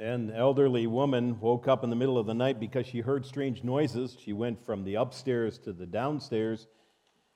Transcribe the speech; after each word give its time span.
An 0.00 0.30
elderly 0.30 0.86
woman 0.86 1.38
woke 1.40 1.68
up 1.68 1.84
in 1.84 1.90
the 1.90 1.96
middle 1.96 2.16
of 2.16 2.24
the 2.26 2.32
night 2.32 2.58
because 2.58 2.86
she 2.86 3.00
heard 3.00 3.26
strange 3.26 3.62
noises. 3.62 4.16
She 4.18 4.32
went 4.32 4.64
from 4.64 4.82
the 4.82 4.94
upstairs 4.94 5.58
to 5.58 5.74
the 5.74 5.84
downstairs. 5.84 6.68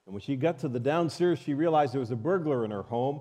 And 0.07 0.15
when 0.15 0.23
she 0.23 0.35
got 0.35 0.61
to 0.61 0.69
the 0.69 0.81
downstairs, 0.81 1.39
she 1.39 1.53
realized 1.53 1.93
there 1.93 2.01
was 2.01 2.11
a 2.11 2.17
burglar 2.17 2.65
in 2.65 2.71
her 2.71 2.85
home. 2.85 3.21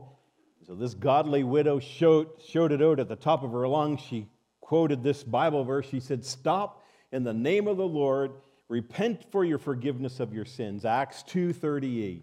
So 0.65 0.75
this 0.75 0.93
godly 0.93 1.43
widow 1.43 1.79
showed, 1.79 2.29
showed 2.41 2.71
it 2.71 2.81
out 2.81 3.01
at 3.01 3.09
the 3.09 3.17
top 3.17 3.43
of 3.43 3.51
her 3.51 3.67
lungs. 3.67 3.99
She 3.99 4.29
quoted 4.61 5.03
this 5.03 5.25
Bible 5.25 5.65
verse. 5.65 5.87
She 5.89 5.99
said, 5.99 6.23
Stop 6.23 6.81
in 7.11 7.25
the 7.25 7.33
name 7.33 7.67
of 7.67 7.75
the 7.75 7.85
Lord, 7.85 8.31
repent 8.69 9.25
for 9.29 9.43
your 9.43 9.59
forgiveness 9.59 10.21
of 10.21 10.33
your 10.33 10.45
sins. 10.45 10.85
Acts 10.85 11.21
2:38. 11.23 12.21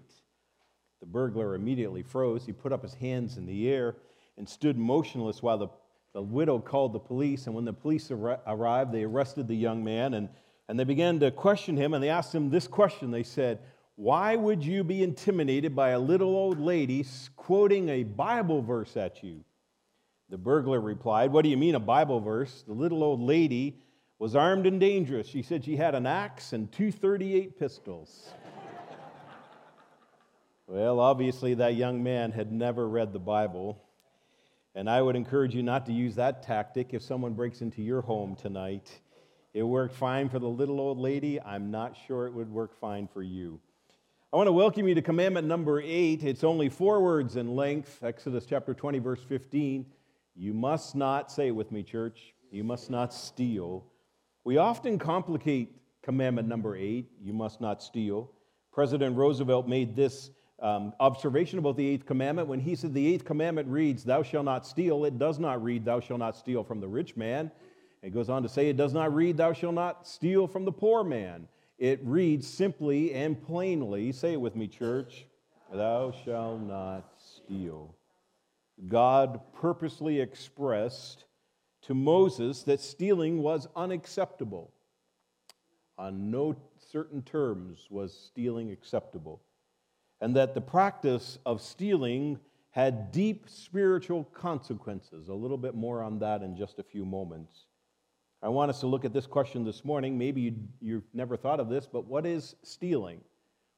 The 1.00 1.06
burglar 1.06 1.54
immediately 1.54 2.02
froze. 2.02 2.46
He 2.46 2.52
put 2.52 2.72
up 2.72 2.82
his 2.82 2.94
hands 2.94 3.36
in 3.36 3.44
the 3.44 3.68
air 3.68 3.96
and 4.38 4.48
stood 4.48 4.78
motionless 4.78 5.42
while 5.42 5.58
the 5.58 5.68
the 6.12 6.22
widow 6.22 6.58
called 6.58 6.92
the 6.92 6.98
police, 6.98 7.46
and 7.46 7.54
when 7.54 7.64
the 7.64 7.72
police 7.72 8.10
ar- 8.10 8.40
arrived, 8.46 8.92
they 8.92 9.04
arrested 9.04 9.46
the 9.46 9.54
young 9.54 9.84
man 9.84 10.14
and, 10.14 10.28
and 10.68 10.78
they 10.78 10.84
began 10.84 11.20
to 11.20 11.30
question 11.30 11.76
him. 11.76 11.94
And 11.94 12.02
they 12.02 12.08
asked 12.08 12.34
him 12.34 12.50
this 12.50 12.66
question 12.66 13.10
They 13.10 13.22
said, 13.22 13.60
Why 13.96 14.36
would 14.36 14.64
you 14.64 14.82
be 14.82 15.02
intimidated 15.02 15.76
by 15.76 15.90
a 15.90 15.98
little 15.98 16.34
old 16.34 16.58
lady 16.58 17.06
quoting 17.36 17.88
a 17.88 18.02
Bible 18.02 18.62
verse 18.62 18.96
at 18.96 19.22
you? 19.22 19.44
The 20.30 20.38
burglar 20.38 20.80
replied, 20.80 21.32
What 21.32 21.42
do 21.42 21.48
you 21.48 21.56
mean, 21.56 21.74
a 21.74 21.80
Bible 21.80 22.20
verse? 22.20 22.64
The 22.66 22.72
little 22.72 23.02
old 23.02 23.20
lady 23.20 23.78
was 24.18 24.36
armed 24.36 24.66
and 24.66 24.78
dangerous. 24.78 25.26
She 25.26 25.42
said 25.42 25.64
she 25.64 25.76
had 25.76 25.94
an 25.94 26.06
axe 26.06 26.52
and 26.52 26.70
two 26.70 26.92
38 26.92 27.58
pistols. 27.58 28.32
well, 30.66 31.00
obviously, 31.00 31.54
that 31.54 31.74
young 31.74 32.02
man 32.02 32.30
had 32.30 32.52
never 32.52 32.88
read 32.88 33.12
the 33.12 33.18
Bible. 33.18 33.82
And 34.74 34.88
I 34.88 35.02
would 35.02 35.16
encourage 35.16 35.54
you 35.54 35.62
not 35.62 35.84
to 35.86 35.92
use 35.92 36.14
that 36.14 36.42
tactic 36.42 36.94
if 36.94 37.02
someone 37.02 37.34
breaks 37.34 37.60
into 37.60 37.82
your 37.82 38.02
home 38.02 38.36
tonight. 38.36 39.00
It 39.52 39.64
worked 39.64 39.96
fine 39.96 40.28
for 40.28 40.38
the 40.38 40.48
little 40.48 40.78
old 40.78 40.98
lady. 40.98 41.40
I'm 41.40 41.72
not 41.72 41.96
sure 42.06 42.26
it 42.26 42.32
would 42.32 42.50
work 42.50 42.78
fine 42.80 43.08
for 43.08 43.22
you. 43.22 43.58
I 44.32 44.36
want 44.36 44.46
to 44.46 44.52
welcome 44.52 44.86
you 44.86 44.94
to 44.94 45.02
commandment 45.02 45.48
number 45.48 45.80
eight. 45.80 46.22
It's 46.22 46.44
only 46.44 46.68
four 46.68 47.00
words 47.00 47.34
in 47.34 47.56
length 47.56 47.98
Exodus 48.04 48.46
chapter 48.46 48.72
20, 48.72 49.00
verse 49.00 49.24
15. 49.28 49.84
You 50.36 50.54
must 50.54 50.94
not, 50.94 51.32
say 51.32 51.48
it 51.48 51.50
with 51.50 51.72
me, 51.72 51.82
church, 51.82 52.32
you 52.52 52.62
must 52.62 52.90
not 52.90 53.12
steal. 53.12 53.84
We 54.44 54.56
often 54.56 55.00
complicate 55.00 55.80
commandment 56.02 56.46
number 56.46 56.76
eight, 56.76 57.10
you 57.20 57.32
must 57.32 57.60
not 57.60 57.82
steal. 57.82 58.30
President 58.72 59.16
Roosevelt 59.16 59.66
made 59.66 59.96
this 59.96 60.30
um, 60.60 60.92
observation 61.00 61.58
about 61.58 61.76
the 61.76 61.86
eighth 61.86 62.06
commandment. 62.06 62.48
When 62.48 62.60
he 62.60 62.74
said 62.74 62.92
the 62.92 63.14
eighth 63.14 63.24
commandment 63.24 63.68
reads, 63.68 64.04
Thou 64.04 64.22
shalt 64.22 64.44
not 64.44 64.66
steal, 64.66 65.04
it 65.04 65.18
does 65.18 65.38
not 65.38 65.62
read, 65.62 65.84
Thou 65.84 66.00
shalt 66.00 66.20
not 66.20 66.36
steal 66.36 66.62
from 66.62 66.80
the 66.80 66.88
rich 66.88 67.16
man. 67.16 67.50
It 68.02 68.14
goes 68.14 68.28
on 68.28 68.42
to 68.42 68.48
say, 68.48 68.68
It 68.68 68.76
does 68.76 68.92
not 68.92 69.14
read, 69.14 69.36
Thou 69.36 69.52
shalt 69.52 69.74
not 69.74 70.06
steal 70.06 70.46
from 70.46 70.64
the 70.64 70.72
poor 70.72 71.02
man. 71.02 71.48
It 71.78 72.00
reads 72.02 72.46
simply 72.46 73.14
and 73.14 73.40
plainly, 73.42 74.12
say 74.12 74.34
it 74.34 74.40
with 74.40 74.54
me, 74.54 74.68
church, 74.68 75.26
Thou 75.72 76.12
shalt 76.24 76.60
not 76.60 77.10
steal. 77.18 77.94
God 78.88 79.40
purposely 79.54 80.20
expressed 80.20 81.24
to 81.82 81.94
Moses 81.94 82.62
that 82.64 82.80
stealing 82.80 83.42
was 83.42 83.68
unacceptable. 83.76 84.72
On 85.96 86.30
no 86.30 86.56
certain 86.90 87.22
terms 87.22 87.86
was 87.90 88.12
stealing 88.12 88.70
acceptable 88.70 89.42
and 90.20 90.36
that 90.36 90.54
the 90.54 90.60
practice 90.60 91.38
of 91.46 91.60
stealing 91.60 92.38
had 92.70 93.10
deep 93.10 93.48
spiritual 93.48 94.24
consequences. 94.24 95.28
A 95.28 95.34
little 95.34 95.58
bit 95.58 95.74
more 95.74 96.02
on 96.02 96.18
that 96.20 96.42
in 96.42 96.56
just 96.56 96.78
a 96.78 96.82
few 96.82 97.04
moments. 97.04 97.66
I 98.42 98.48
want 98.48 98.70
us 98.70 98.80
to 98.80 98.86
look 98.86 99.04
at 99.04 99.12
this 99.12 99.26
question 99.26 99.64
this 99.64 99.84
morning. 99.84 100.16
Maybe 100.16 100.54
you, 100.80 100.94
have 100.94 101.02
never 101.12 101.36
thought 101.36 101.60
of 101.60 101.68
this, 101.68 101.86
but 101.86 102.06
what 102.06 102.24
is 102.24 102.54
stealing? 102.62 103.20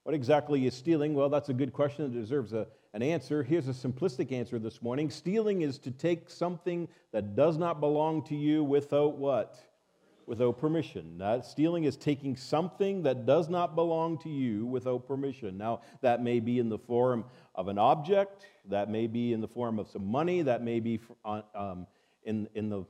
What 0.05 0.15
exactly 0.15 0.67
is 0.67 0.75
stealing? 0.75 1.14
Well, 1.14 1.29
that's 1.29 1.48
a 1.48 1.55
good 1.55 1.73
question 1.73 2.05
that 2.05 2.19
deserves 2.19 2.53
a, 2.53 2.67
an 2.92 3.03
answer. 3.03 3.42
Here's 3.42 3.69
a 3.69 3.73
simplistic 3.73 4.30
answer 4.30 4.59
this 4.59 4.83
morning 4.83 5.11
Stealing 5.11 5.63
is 5.63 5.79
to 5.79 5.91
take 5.91 6.29
something 6.29 6.89
that 7.13 7.35
does 7.35 7.57
not 7.57 7.80
belong 7.80 8.23
to 8.24 8.36
you 8.36 8.63
without 8.63 9.17
what? 9.17 9.59
Without 10.27 10.59
permission. 10.59 11.23
Stealing 11.43 11.85
is 11.85 11.97
taking 11.97 12.37
something 12.37 13.03
that 13.03 13.27
does 13.27 13.49
not 13.49 13.75
belong 13.75 14.19
to 14.19 14.29
you 14.29 14.67
without 14.67 15.07
permission. 15.07 15.59
Now, 15.59 15.81
that 16.01 16.23
may 16.23 16.41
be 16.41 16.59
in 16.59 16.69
the 16.69 16.79
form 16.79 17.25
of 17.55 17.69
an 17.69 17.79
object, 17.79 18.47
that 18.69 18.91
may 18.91 19.07
be 19.07 19.33
in 19.33 19.41
the 19.41 19.49
form 19.49 19.79
of 19.79 19.89
some 19.89 20.07
money, 20.07 20.43
that 20.43 20.63
may 20.63 20.81
be 20.81 21.01
um, 21.25 21.87
in, 22.25 22.49
in, 22.55 22.69
the, 22.69 22.85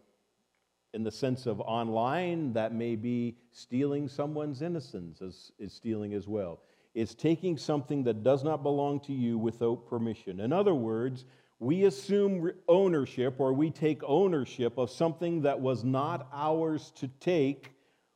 in 0.94 1.02
the 1.04 1.10
sense 1.10 1.46
of 1.46 1.60
online, 1.60 2.52
that 2.52 2.74
may 2.74 2.96
be 2.96 3.36
stealing 3.50 4.08
someone's 4.08 4.62
innocence, 4.62 5.22
as, 5.22 5.52
is 5.58 5.72
stealing 5.72 6.14
as 6.14 6.28
well. 6.28 6.60
It's 6.94 7.14
taking 7.14 7.56
something 7.56 8.04
that 8.04 8.22
does 8.22 8.44
not 8.44 8.62
belong 8.62 9.00
to 9.00 9.12
you 9.12 9.38
without 9.38 9.86
permission. 9.88 10.40
In 10.40 10.52
other 10.52 10.74
words, 10.74 11.24
we 11.62 11.84
assume 11.84 12.50
ownership 12.66 13.36
or 13.38 13.52
we 13.52 13.70
take 13.70 14.02
ownership 14.02 14.78
of 14.78 14.90
something 14.90 15.42
that 15.42 15.60
was 15.60 15.84
not 15.84 16.26
ours 16.32 16.90
to 16.96 17.06
take 17.20 17.70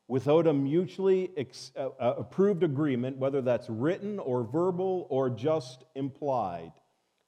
without 0.09 0.49
a 0.49 0.53
mutually 0.53 1.31
ex- 1.37 1.71
uh, 1.77 1.91
approved 2.01 2.65
agreement, 2.65 3.17
whether 3.19 3.41
that's 3.41 3.71
written 3.71 4.19
or 4.19 4.43
verbal 4.43 5.07
or 5.11 5.31
just 5.31 5.85
implied. 5.95 6.73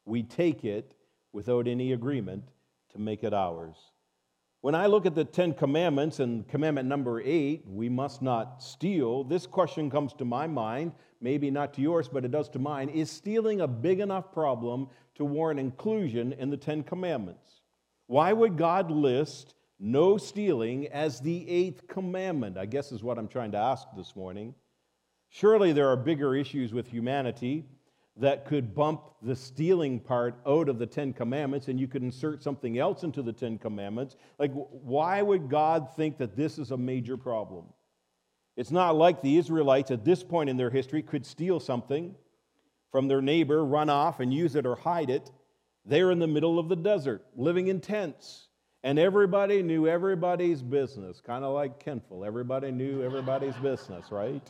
We 0.06 0.24
take 0.24 0.64
it 0.64 0.92
without 1.32 1.68
any 1.68 1.92
agreement 1.92 2.42
to 2.90 2.98
make 2.98 3.22
it 3.22 3.32
ours. 3.32 3.76
When 4.60 4.74
I 4.74 4.86
look 4.86 5.06
at 5.06 5.14
the 5.14 5.24
Ten 5.24 5.54
Commandments 5.54 6.18
and 6.18 6.48
commandment 6.48 6.88
number 6.88 7.20
eight, 7.20 7.62
we 7.64 7.88
must 7.88 8.22
not 8.22 8.60
steal, 8.60 9.22
this 9.22 9.46
question 9.46 9.88
comes 9.88 10.14
to 10.14 10.24
my 10.24 10.48
mind, 10.48 10.90
maybe 11.20 11.48
not 11.48 11.74
to 11.74 11.80
yours, 11.80 12.08
but 12.08 12.24
it 12.24 12.32
does 12.32 12.48
to 12.50 12.58
mine. 12.58 12.88
Is 12.88 13.08
stealing 13.08 13.60
a 13.60 13.68
big 13.68 14.00
enough 14.00 14.32
problem 14.32 14.88
to 15.18 15.24
warrant 15.24 15.60
inclusion 15.60 16.32
in 16.32 16.50
the 16.50 16.56
Ten 16.56 16.82
Commandments? 16.82 17.60
Why 18.06 18.32
would 18.32 18.56
God 18.56 18.90
list 18.90 19.54
no 19.78 20.16
stealing 20.16 20.86
as 20.88 21.20
the 21.20 21.48
eighth 21.48 21.86
commandment? 21.86 22.56
I 22.56 22.66
guess 22.66 22.90
is 22.90 23.02
what 23.02 23.18
I'm 23.18 23.28
trying 23.28 23.52
to 23.52 23.58
ask 23.58 23.86
this 23.96 24.16
morning. 24.16 24.54
Surely 25.28 25.72
there 25.72 25.88
are 25.88 25.96
bigger 25.96 26.34
issues 26.34 26.72
with 26.72 26.88
humanity 26.88 27.66
that 28.16 28.46
could 28.46 28.74
bump 28.74 29.02
the 29.22 29.36
stealing 29.36 30.00
part 30.00 30.40
out 30.46 30.68
of 30.68 30.78
the 30.78 30.86
Ten 30.86 31.12
Commandments 31.12 31.68
and 31.68 31.78
you 31.78 31.86
could 31.86 32.02
insert 32.02 32.42
something 32.42 32.78
else 32.78 33.02
into 33.02 33.22
the 33.22 33.32
Ten 33.32 33.58
Commandments. 33.58 34.16
Like, 34.38 34.52
why 34.54 35.22
would 35.22 35.48
God 35.48 35.94
think 35.94 36.18
that 36.18 36.36
this 36.36 36.58
is 36.58 36.70
a 36.70 36.76
major 36.76 37.16
problem? 37.16 37.66
It's 38.56 38.72
not 38.72 38.96
like 38.96 39.22
the 39.22 39.36
Israelites 39.36 39.90
at 39.92 40.04
this 40.04 40.24
point 40.24 40.50
in 40.50 40.56
their 40.56 40.70
history 40.70 41.02
could 41.02 41.24
steal 41.24 41.60
something 41.60 42.16
from 42.90 43.08
their 43.08 43.22
neighbor, 43.22 43.64
run 43.64 43.90
off 43.90 44.20
and 44.20 44.32
use 44.32 44.54
it 44.54 44.66
or 44.66 44.76
hide 44.76 45.10
it. 45.10 45.30
They're 45.84 46.10
in 46.10 46.18
the 46.18 46.26
middle 46.26 46.58
of 46.58 46.68
the 46.68 46.76
desert, 46.76 47.24
living 47.36 47.68
in 47.68 47.80
tents. 47.80 48.48
And 48.84 48.98
everybody 48.98 49.62
knew 49.62 49.88
everybody's 49.88 50.62
business, 50.62 51.20
kind 51.20 51.44
of 51.44 51.52
like 51.52 51.80
Kenful. 51.80 52.24
Everybody 52.24 52.70
knew 52.70 53.02
everybody's 53.02 53.56
business, 53.56 54.12
right? 54.12 54.42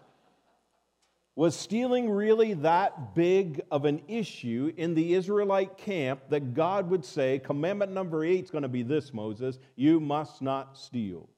Was 1.34 1.56
stealing 1.56 2.10
really 2.10 2.54
that 2.54 3.14
big 3.14 3.62
of 3.70 3.84
an 3.84 4.02
issue 4.08 4.72
in 4.76 4.94
the 4.94 5.14
Israelite 5.14 5.78
camp 5.78 6.20
that 6.28 6.52
God 6.52 6.90
would 6.90 7.04
say, 7.04 7.38
commandment 7.38 7.92
number 7.92 8.24
eight 8.24 8.44
is 8.44 8.50
going 8.50 8.62
to 8.62 8.68
be 8.68 8.82
this, 8.82 9.14
Moses, 9.14 9.58
you 9.76 10.00
must 10.00 10.42
not 10.42 10.76
steal? 10.76 11.28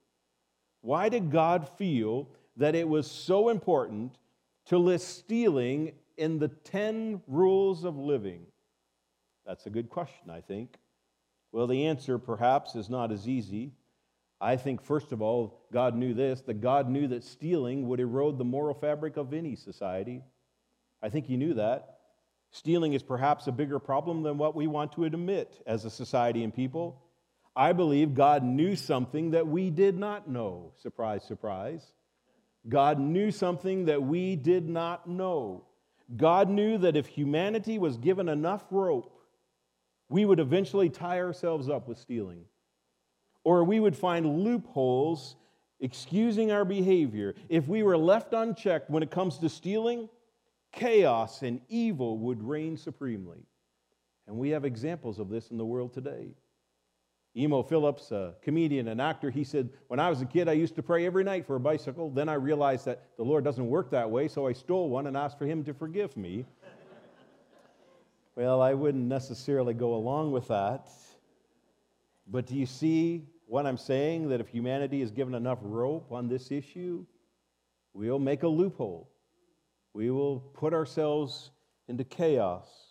Why 0.80 1.10
did 1.10 1.30
God 1.30 1.68
feel 1.76 2.28
that 2.56 2.74
it 2.74 2.88
was 2.88 3.10
so 3.10 3.50
important 3.50 4.16
to 4.66 4.78
list 4.78 5.18
stealing 5.18 5.92
in 6.20 6.38
the 6.38 6.48
10 6.48 7.22
rules 7.26 7.84
of 7.84 7.96
living? 7.96 8.46
That's 9.46 9.66
a 9.66 9.70
good 9.70 9.88
question, 9.88 10.30
I 10.30 10.40
think. 10.40 10.76
Well, 11.50 11.66
the 11.66 11.86
answer 11.86 12.18
perhaps 12.18 12.76
is 12.76 12.88
not 12.88 13.10
as 13.10 13.26
easy 13.26 13.72
I 14.40 14.56
think, 14.56 14.82
first 14.82 15.12
of 15.12 15.20
all, 15.20 15.66
God 15.70 15.94
knew 15.94 16.14
this 16.14 16.40
that 16.42 16.62
God 16.62 16.88
knew 16.88 17.08
that 17.08 17.24
stealing 17.24 17.88
would 17.88 18.00
erode 18.00 18.38
the 18.38 18.44
moral 18.44 18.74
fabric 18.74 19.16
of 19.16 19.34
any 19.34 19.54
society. 19.54 20.22
I 21.02 21.10
think 21.10 21.26
He 21.26 21.36
knew 21.36 21.54
that. 21.54 21.98
Stealing 22.50 22.94
is 22.94 23.02
perhaps 23.02 23.46
a 23.46 23.52
bigger 23.52 23.78
problem 23.78 24.22
than 24.22 24.38
what 24.38 24.56
we 24.56 24.66
want 24.66 24.92
to 24.92 25.04
admit 25.04 25.62
as 25.66 25.84
a 25.84 25.90
society 25.90 26.42
and 26.42 26.54
people. 26.54 27.02
I 27.54 27.72
believe 27.72 28.14
God 28.14 28.42
knew 28.42 28.76
something 28.76 29.32
that 29.32 29.46
we 29.46 29.70
did 29.70 29.96
not 29.96 30.28
know. 30.28 30.72
Surprise, 30.78 31.22
surprise. 31.22 31.84
God 32.68 32.98
knew 32.98 33.30
something 33.30 33.86
that 33.86 34.02
we 34.02 34.36
did 34.36 34.68
not 34.68 35.08
know. 35.08 35.64
God 36.16 36.48
knew 36.48 36.78
that 36.78 36.96
if 36.96 37.06
humanity 37.06 37.78
was 37.78 37.96
given 37.96 38.28
enough 38.28 38.64
rope, 38.70 39.12
we 40.08 40.24
would 40.24 40.40
eventually 40.40 40.88
tie 40.88 41.20
ourselves 41.20 41.68
up 41.68 41.86
with 41.86 41.98
stealing 41.98 42.44
or 43.44 43.64
we 43.64 43.80
would 43.80 43.96
find 43.96 44.44
loopholes 44.44 45.36
excusing 45.80 46.52
our 46.52 46.64
behavior. 46.64 47.34
If 47.48 47.68
we 47.68 47.82
were 47.82 47.96
left 47.96 48.34
unchecked 48.34 48.90
when 48.90 49.02
it 49.02 49.10
comes 49.10 49.38
to 49.38 49.48
stealing, 49.48 50.08
chaos 50.72 51.42
and 51.42 51.60
evil 51.68 52.18
would 52.18 52.42
reign 52.42 52.76
supremely. 52.76 53.46
And 54.26 54.36
we 54.36 54.50
have 54.50 54.64
examples 54.64 55.18
of 55.18 55.28
this 55.28 55.50
in 55.50 55.56
the 55.56 55.64
world 55.64 55.92
today. 55.92 56.28
Emo 57.36 57.62
Phillips, 57.62 58.10
a 58.10 58.34
comedian 58.42 58.88
and 58.88 59.00
actor, 59.00 59.30
he 59.30 59.44
said, 59.44 59.70
When 59.86 60.00
I 60.00 60.10
was 60.10 60.20
a 60.20 60.26
kid, 60.26 60.48
I 60.48 60.52
used 60.52 60.74
to 60.76 60.82
pray 60.82 61.06
every 61.06 61.22
night 61.22 61.46
for 61.46 61.54
a 61.54 61.60
bicycle. 61.60 62.10
Then 62.10 62.28
I 62.28 62.34
realized 62.34 62.86
that 62.86 63.16
the 63.16 63.22
Lord 63.22 63.44
doesn't 63.44 63.66
work 63.66 63.90
that 63.90 64.10
way, 64.10 64.26
so 64.26 64.48
I 64.48 64.52
stole 64.52 64.88
one 64.88 65.06
and 65.06 65.16
asked 65.16 65.38
for 65.38 65.46
Him 65.46 65.62
to 65.64 65.72
forgive 65.72 66.16
me. 66.16 66.44
well, 68.34 68.60
I 68.60 68.74
wouldn't 68.74 69.04
necessarily 69.04 69.74
go 69.74 69.94
along 69.94 70.32
with 70.32 70.48
that. 70.48 70.88
But 72.26 72.46
do 72.46 72.56
you 72.56 72.66
see 72.66 73.28
what 73.46 73.64
I'm 73.64 73.78
saying? 73.78 74.28
That 74.28 74.40
if 74.40 74.48
humanity 74.48 75.00
is 75.00 75.12
given 75.12 75.34
enough 75.34 75.58
rope 75.62 76.10
on 76.10 76.28
this 76.28 76.50
issue, 76.50 77.06
we'll 77.92 78.18
make 78.18 78.42
a 78.42 78.48
loophole. 78.48 79.08
We 79.92 80.10
will 80.10 80.40
put 80.40 80.74
ourselves 80.74 81.50
into 81.86 82.02
chaos. 82.02 82.89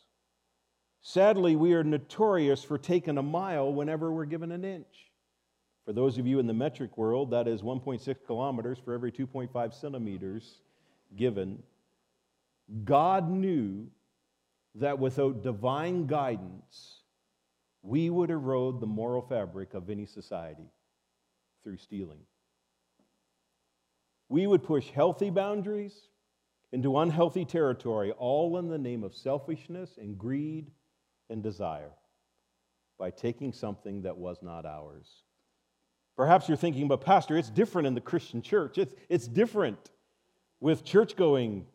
Sadly, 1.01 1.55
we 1.55 1.73
are 1.73 1.83
notorious 1.83 2.63
for 2.63 2.77
taking 2.77 3.17
a 3.17 3.23
mile 3.23 3.73
whenever 3.73 4.11
we're 4.11 4.25
given 4.25 4.51
an 4.51 4.65
inch. 4.65 5.11
For 5.85 5.93
those 5.93 6.17
of 6.17 6.27
you 6.27 6.39
in 6.39 6.47
the 6.47 6.53
metric 6.53 6.97
world, 6.97 7.31
that 7.31 7.47
is 7.47 7.61
1.6 7.61 8.15
kilometers 8.25 8.77
for 8.77 8.93
every 8.93 9.11
2.5 9.11 9.73
centimeters 9.73 10.61
given. 11.15 11.63
God 12.83 13.31
knew 13.31 13.87
that 14.75 14.99
without 14.99 15.41
divine 15.41 16.05
guidance, 16.05 17.01
we 17.81 18.09
would 18.09 18.29
erode 18.29 18.79
the 18.79 18.87
moral 18.87 19.21
fabric 19.21 19.73
of 19.73 19.89
any 19.89 20.05
society 20.05 20.69
through 21.63 21.77
stealing. 21.77 22.19
We 24.27 24.45
would 24.45 24.63
push 24.63 24.89
healthy 24.89 25.31
boundaries 25.31 25.95
into 26.71 26.99
unhealthy 26.99 27.45
territory, 27.45 28.11
all 28.11 28.57
in 28.57 28.67
the 28.67 28.77
name 28.77 29.03
of 29.03 29.15
selfishness 29.15 29.97
and 29.97 30.17
greed 30.17 30.69
and 31.29 31.43
desire 31.43 31.91
by 32.97 33.09
taking 33.09 33.53
something 33.53 34.01
that 34.01 34.17
was 34.17 34.37
not 34.41 34.65
ours. 34.65 35.23
Perhaps 36.17 36.49
you're 36.49 36.57
thinking, 36.57 36.87
but 36.87 36.99
Pastor, 36.99 37.37
it's 37.37 37.49
different 37.49 37.87
in 37.87 37.95
the 37.95 38.01
Christian 38.01 38.41
church. 38.41 38.77
It's, 38.77 38.93
it's 39.07 39.25
different 39.25 39.91
with 40.59 40.83
church 40.83 41.15
going 41.15 41.65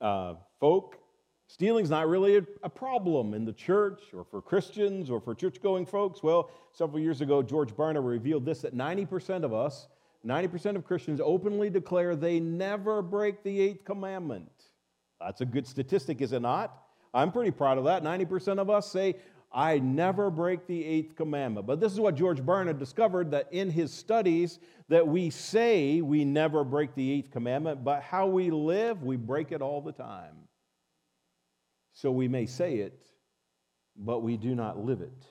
uh, 0.00 0.34
folk. 0.60 0.98
Stealing's 1.46 1.90
not 1.90 2.06
really 2.08 2.36
a, 2.36 2.42
a 2.62 2.68
problem 2.68 3.32
in 3.32 3.46
the 3.46 3.52
church 3.52 4.02
or 4.12 4.24
for 4.24 4.42
Christians 4.42 5.08
or 5.08 5.20
for 5.20 5.34
church 5.34 5.62
going 5.62 5.86
folks. 5.86 6.22
Well, 6.22 6.50
several 6.72 7.00
years 7.00 7.22
ago, 7.22 7.42
George 7.42 7.70
Barna 7.70 8.06
revealed 8.06 8.44
this 8.44 8.60
that 8.60 8.76
90% 8.76 9.42
of 9.42 9.54
us, 9.54 9.88
90% 10.26 10.76
of 10.76 10.84
Christians 10.84 11.20
openly 11.22 11.70
declare 11.70 12.14
they 12.14 12.40
never 12.40 13.00
break 13.00 13.42
the 13.42 13.58
eighth 13.60 13.84
commandment. 13.84 14.50
That's 15.20 15.40
a 15.40 15.46
good 15.46 15.66
statistic, 15.66 16.20
is 16.20 16.32
it 16.32 16.40
not? 16.40 16.83
I'm 17.14 17.30
pretty 17.32 17.52
proud 17.52 17.78
of 17.78 17.84
that. 17.84 18.02
90% 18.02 18.58
of 18.58 18.68
us 18.68 18.90
say, 18.90 19.16
I 19.52 19.78
never 19.78 20.30
break 20.30 20.66
the 20.66 20.84
eighth 20.84 21.14
commandment. 21.14 21.66
But 21.66 21.78
this 21.78 21.92
is 21.92 22.00
what 22.00 22.16
George 22.16 22.40
Barna 22.40 22.76
discovered 22.76 23.30
that 23.30 23.48
in 23.52 23.70
his 23.70 23.92
studies 23.92 24.58
that 24.88 25.06
we 25.06 25.30
say 25.30 26.00
we 26.00 26.24
never 26.24 26.64
break 26.64 26.94
the 26.96 27.12
eighth 27.12 27.30
commandment, 27.30 27.84
but 27.84 28.02
how 28.02 28.26
we 28.26 28.50
live, 28.50 29.04
we 29.04 29.16
break 29.16 29.52
it 29.52 29.62
all 29.62 29.80
the 29.80 29.92
time. 29.92 30.34
So 31.92 32.10
we 32.10 32.26
may 32.26 32.46
say 32.46 32.78
it, 32.78 33.06
but 33.96 34.22
we 34.22 34.36
do 34.36 34.56
not 34.56 34.84
live 34.84 35.00
it. 35.00 35.24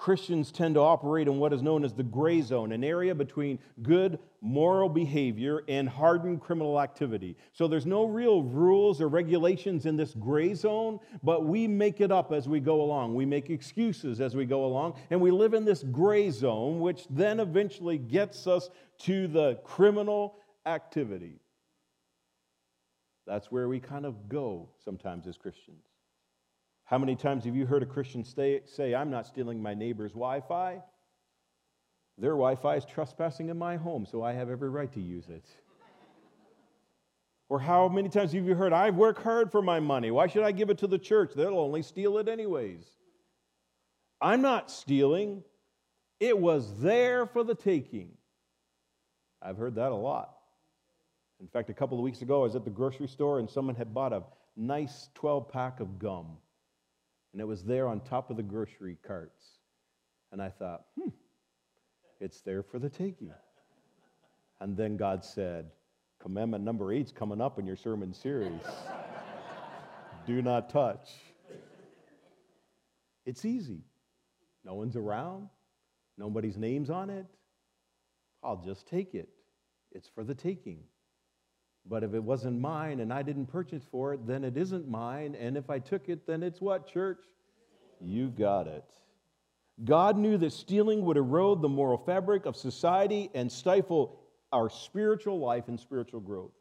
Christians 0.00 0.50
tend 0.50 0.76
to 0.76 0.80
operate 0.80 1.28
in 1.28 1.38
what 1.38 1.52
is 1.52 1.60
known 1.60 1.84
as 1.84 1.92
the 1.92 2.02
gray 2.02 2.40
zone, 2.40 2.72
an 2.72 2.82
area 2.82 3.14
between 3.14 3.58
good 3.82 4.18
moral 4.40 4.88
behavior 4.88 5.62
and 5.68 5.86
hardened 5.86 6.40
criminal 6.40 6.80
activity. 6.80 7.36
So 7.52 7.68
there's 7.68 7.84
no 7.84 8.06
real 8.06 8.42
rules 8.42 9.02
or 9.02 9.08
regulations 9.08 9.84
in 9.84 9.98
this 9.98 10.14
gray 10.14 10.54
zone, 10.54 11.00
but 11.22 11.44
we 11.44 11.68
make 11.68 12.00
it 12.00 12.10
up 12.10 12.32
as 12.32 12.48
we 12.48 12.60
go 12.60 12.80
along. 12.80 13.14
We 13.14 13.26
make 13.26 13.50
excuses 13.50 14.22
as 14.22 14.34
we 14.34 14.46
go 14.46 14.64
along, 14.64 14.94
and 15.10 15.20
we 15.20 15.30
live 15.30 15.52
in 15.52 15.66
this 15.66 15.82
gray 15.82 16.30
zone, 16.30 16.80
which 16.80 17.04
then 17.10 17.38
eventually 17.38 17.98
gets 17.98 18.46
us 18.46 18.70
to 19.00 19.28
the 19.28 19.56
criminal 19.64 20.36
activity. 20.64 21.40
That's 23.26 23.52
where 23.52 23.68
we 23.68 23.80
kind 23.80 24.06
of 24.06 24.30
go 24.30 24.70
sometimes 24.82 25.26
as 25.26 25.36
Christians. 25.36 25.89
How 26.90 26.98
many 26.98 27.14
times 27.14 27.44
have 27.44 27.54
you 27.54 27.66
heard 27.66 27.84
a 27.84 27.86
Christian 27.86 28.24
say, 28.24 28.62
say 28.66 28.96
I'm 28.96 29.12
not 29.12 29.24
stealing 29.24 29.62
my 29.62 29.74
neighbor's 29.74 30.10
Wi 30.10 30.40
Fi? 30.40 30.82
Their 32.18 32.32
Wi 32.32 32.56
Fi 32.56 32.74
is 32.74 32.84
trespassing 32.84 33.48
in 33.48 33.56
my 33.56 33.76
home, 33.76 34.04
so 34.04 34.24
I 34.24 34.32
have 34.32 34.50
every 34.50 34.70
right 34.70 34.92
to 34.94 35.00
use 35.00 35.28
it. 35.28 35.44
Or 37.48 37.60
how 37.60 37.88
many 37.88 38.08
times 38.08 38.32
have 38.32 38.44
you 38.44 38.56
heard, 38.56 38.72
I 38.72 38.90
work 38.90 39.22
hard 39.22 39.52
for 39.52 39.62
my 39.62 39.78
money. 39.78 40.10
Why 40.10 40.26
should 40.26 40.42
I 40.42 40.50
give 40.50 40.68
it 40.68 40.78
to 40.78 40.88
the 40.88 40.98
church? 40.98 41.32
They'll 41.36 41.60
only 41.60 41.82
steal 41.82 42.18
it 42.18 42.26
anyways. 42.26 42.84
I'm 44.20 44.42
not 44.42 44.68
stealing. 44.68 45.44
It 46.18 46.36
was 46.36 46.80
there 46.80 47.24
for 47.24 47.44
the 47.44 47.54
taking. 47.54 48.10
I've 49.40 49.56
heard 49.56 49.76
that 49.76 49.92
a 49.92 49.96
lot. 49.96 50.34
In 51.40 51.46
fact, 51.46 51.70
a 51.70 51.74
couple 51.74 51.98
of 51.98 52.02
weeks 52.02 52.22
ago, 52.22 52.40
I 52.40 52.42
was 52.42 52.56
at 52.56 52.64
the 52.64 52.70
grocery 52.70 53.06
store 53.06 53.38
and 53.38 53.48
someone 53.48 53.76
had 53.76 53.94
bought 53.94 54.12
a 54.12 54.24
nice 54.56 55.08
12 55.14 55.48
pack 55.48 55.78
of 55.78 56.00
gum 56.00 56.36
and 57.32 57.40
it 57.40 57.44
was 57.44 57.62
there 57.64 57.88
on 57.88 58.00
top 58.00 58.30
of 58.30 58.36
the 58.36 58.42
grocery 58.42 58.96
carts. 59.06 59.58
And 60.32 60.40
I 60.40 60.48
thought, 60.48 60.84
hmm, 60.98 61.10
it's 62.20 62.40
there 62.40 62.62
for 62.62 62.78
the 62.78 62.88
taking. 62.88 63.32
And 64.60 64.76
then 64.76 64.96
God 64.96 65.24
said, 65.24 65.70
Commandment 66.20 66.62
number 66.62 66.92
eight's 66.92 67.12
coming 67.12 67.40
up 67.40 67.58
in 67.58 67.66
your 67.66 67.76
sermon 67.76 68.12
series. 68.12 68.60
Do 70.26 70.42
not 70.42 70.68
touch. 70.68 71.08
It's 73.24 73.44
easy. 73.44 73.84
No 74.64 74.74
one's 74.74 74.96
around, 74.96 75.48
nobody's 76.18 76.58
name's 76.58 76.90
on 76.90 77.08
it. 77.08 77.26
I'll 78.42 78.62
just 78.62 78.86
take 78.86 79.14
it. 79.14 79.30
It's 79.92 80.08
for 80.08 80.22
the 80.22 80.34
taking. 80.34 80.82
But 81.86 82.04
if 82.04 82.14
it 82.14 82.22
wasn't 82.22 82.60
mine 82.60 83.00
and 83.00 83.12
I 83.12 83.22
didn't 83.22 83.46
purchase 83.46 83.82
for 83.90 84.14
it, 84.14 84.26
then 84.26 84.44
it 84.44 84.56
isn't 84.56 84.88
mine. 84.88 85.34
And 85.34 85.56
if 85.56 85.70
I 85.70 85.78
took 85.78 86.08
it, 86.08 86.26
then 86.26 86.42
it's 86.42 86.60
what, 86.60 86.86
church? 86.86 87.24
You 88.00 88.28
got 88.28 88.66
it. 88.66 88.84
God 89.84 90.18
knew 90.18 90.36
that 90.38 90.52
stealing 90.52 91.04
would 91.04 91.16
erode 91.16 91.62
the 91.62 91.68
moral 91.68 91.98
fabric 91.98 92.46
of 92.46 92.56
society 92.56 93.30
and 93.34 93.50
stifle 93.50 94.20
our 94.52 94.68
spiritual 94.68 95.38
life 95.38 95.68
and 95.68 95.80
spiritual 95.80 96.20
growth. 96.20 96.52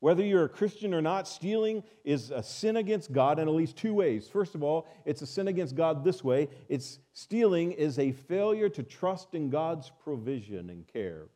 Whether 0.00 0.24
you're 0.24 0.46
a 0.46 0.48
Christian 0.48 0.94
or 0.94 1.00
not, 1.00 1.28
stealing 1.28 1.84
is 2.04 2.32
a 2.32 2.42
sin 2.42 2.76
against 2.76 3.12
God 3.12 3.38
in 3.38 3.46
at 3.46 3.54
least 3.54 3.76
two 3.76 3.94
ways. 3.94 4.26
First 4.26 4.56
of 4.56 4.62
all, 4.64 4.88
it's 5.04 5.22
a 5.22 5.26
sin 5.26 5.46
against 5.46 5.76
God 5.76 6.02
this 6.02 6.24
way 6.24 6.48
it's 6.68 6.98
stealing 7.12 7.70
is 7.70 8.00
a 8.00 8.10
failure 8.10 8.68
to 8.70 8.82
trust 8.82 9.34
in 9.34 9.48
God's 9.48 9.92
provision 10.02 10.70
and 10.70 10.88
care. 10.88 11.28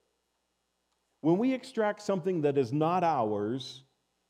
When 1.20 1.38
we 1.38 1.52
extract 1.52 2.02
something 2.02 2.42
that 2.42 2.58
is 2.58 2.72
not 2.72 3.02
ours, 3.02 3.82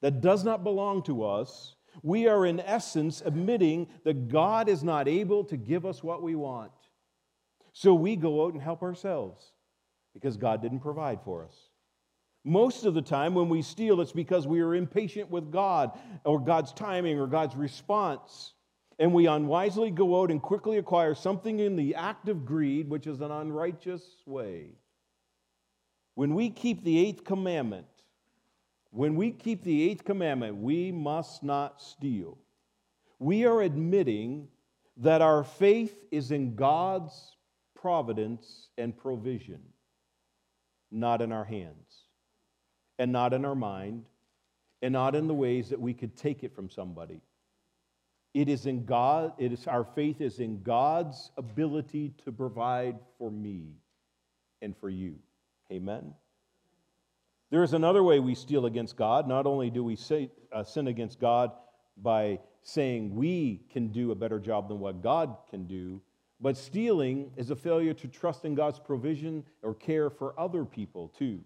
that 0.02 0.21
does 0.21 0.45
not 0.45 0.64
belong 0.64 1.02
to 1.05 1.25
us, 1.25 1.75
we 2.02 2.28
are 2.28 2.47
in 2.47 2.61
essence 2.61 3.23
admitting 3.25 3.88
that 4.05 4.28
God 4.28 4.69
is 4.69 4.85
not 4.85 5.09
able 5.09 5.45
to 5.45 5.57
give 5.57 5.87
us 5.87 6.02
what 6.02 6.23
we 6.23 6.35
want. 6.35 6.73
So 7.73 7.95
we 7.95 8.16
go 8.16 8.45
out 8.45 8.55
and 8.55 8.62
help 8.62 8.83
ourselves 8.83 9.52
because 10.14 10.37
God 10.37 10.62
didn't 10.62 10.81
provide 10.81 11.21
for 11.25 11.45
us. 11.45 11.55
Most 12.45 12.85
of 12.85 12.95
the 12.95 13.02
time, 13.02 13.35
when 13.35 13.49
we 13.49 13.61
steal, 13.61 14.00
it's 14.00 14.12
because 14.12 14.47
we 14.47 14.61
are 14.61 14.75
impatient 14.75 15.31
with 15.31 15.50
God 15.50 15.99
or 16.25 16.38
God's 16.38 16.73
timing 16.73 17.19
or 17.19 17.26
God's 17.26 17.57
response. 17.57 18.55
And 18.99 19.12
we 19.12 19.26
unwisely 19.26 19.90
go 19.90 20.23
out 20.23 20.31
and 20.31 20.40
quickly 20.40 20.78
acquire 20.78 21.14
something 21.14 21.59
in 21.59 21.76
the 21.76 21.97
act 21.97 22.28
of 22.28 22.47
greed, 22.47 22.88
which 22.88 23.07
is 23.07 23.21
an 23.21 23.31
unrighteous 23.31 24.02
way. 24.25 24.71
When 26.16 26.35
we 26.35 26.49
keep 26.49 26.82
the 26.82 26.99
eighth 26.99 27.25
commandment, 27.25 27.87
when 28.90 29.16
we 29.16 29.30
keep 29.30 29.62
the 29.62 29.90
eighth 29.90 30.02
commandment, 30.02 30.56
we 30.56 30.90
must 30.90 31.42
not 31.42 31.82
steal. 31.82 32.38
We 33.18 33.44
are 33.44 33.61
admitting 33.61 34.49
that 34.96 35.20
our 35.20 35.44
faith 35.44 35.94
is 36.11 36.30
in 36.30 36.56
God's 36.56 37.37
providence 37.75 38.70
and 38.78 38.96
provision, 38.96 39.61
not 40.90 41.20
in 41.20 41.32
our 41.32 41.44
hands, 41.44 42.06
and 42.99 43.12
not 43.12 43.35
in 43.35 43.44
our 43.44 43.54
mind, 43.54 44.06
and 44.80 44.94
not 44.94 45.14
in 45.14 45.26
the 45.26 45.35
ways 45.35 45.68
that 45.68 45.80
we 45.80 45.92
could 45.92 46.16
take 46.16 46.42
it 46.42 46.54
from 46.54 46.70
somebody. 46.70 47.20
It 48.32 48.49
is 48.49 48.64
in 48.64 48.87
God, 48.87 49.35
it 49.37 49.52
is 49.52 49.66
our 49.66 49.85
faith 49.85 50.23
is 50.23 50.40
in 50.40 50.62
God's 50.62 51.30
ability 51.37 52.14
to 52.25 52.32
provide 52.32 52.96
for 53.18 53.30
me 53.30 53.75
and 54.62 54.75
for 54.75 54.88
you. 54.88 55.16
Amen. 55.70 56.14
There 57.50 57.62
is 57.62 57.75
another 57.75 58.02
way 58.02 58.18
we 58.18 58.35
steal 58.35 58.66
against 58.66 58.96
God. 58.96 59.28
Not 59.28 59.46
only 59.46 59.70
do 59.70 59.85
we 59.85 59.96
say, 59.96 60.30
uh, 60.52 60.64
sin 60.64 60.88
against 60.88 61.20
God 61.20 61.52
by 61.96 62.40
saying 62.62 63.14
we 63.14 63.62
can 63.70 63.88
do 63.88 64.11
a 64.11 64.14
better 64.14 64.40
job 64.40 64.68
than 64.68 64.80
what 64.80 65.02
God 65.02 65.37
can 65.49 65.66
do, 65.66 66.00
but 66.40 66.56
stealing 66.56 67.30
is 67.37 67.50
a 67.50 67.56
failure 67.56 67.94
to 67.94 68.08
trust 68.08 68.44
in 68.44 68.54
God's 68.54 68.78
provision 68.78 69.44
or 69.62 69.75
care 69.75 70.11
for 70.11 70.38
other 70.38 70.64
people 70.64 71.08
too. 71.16 71.40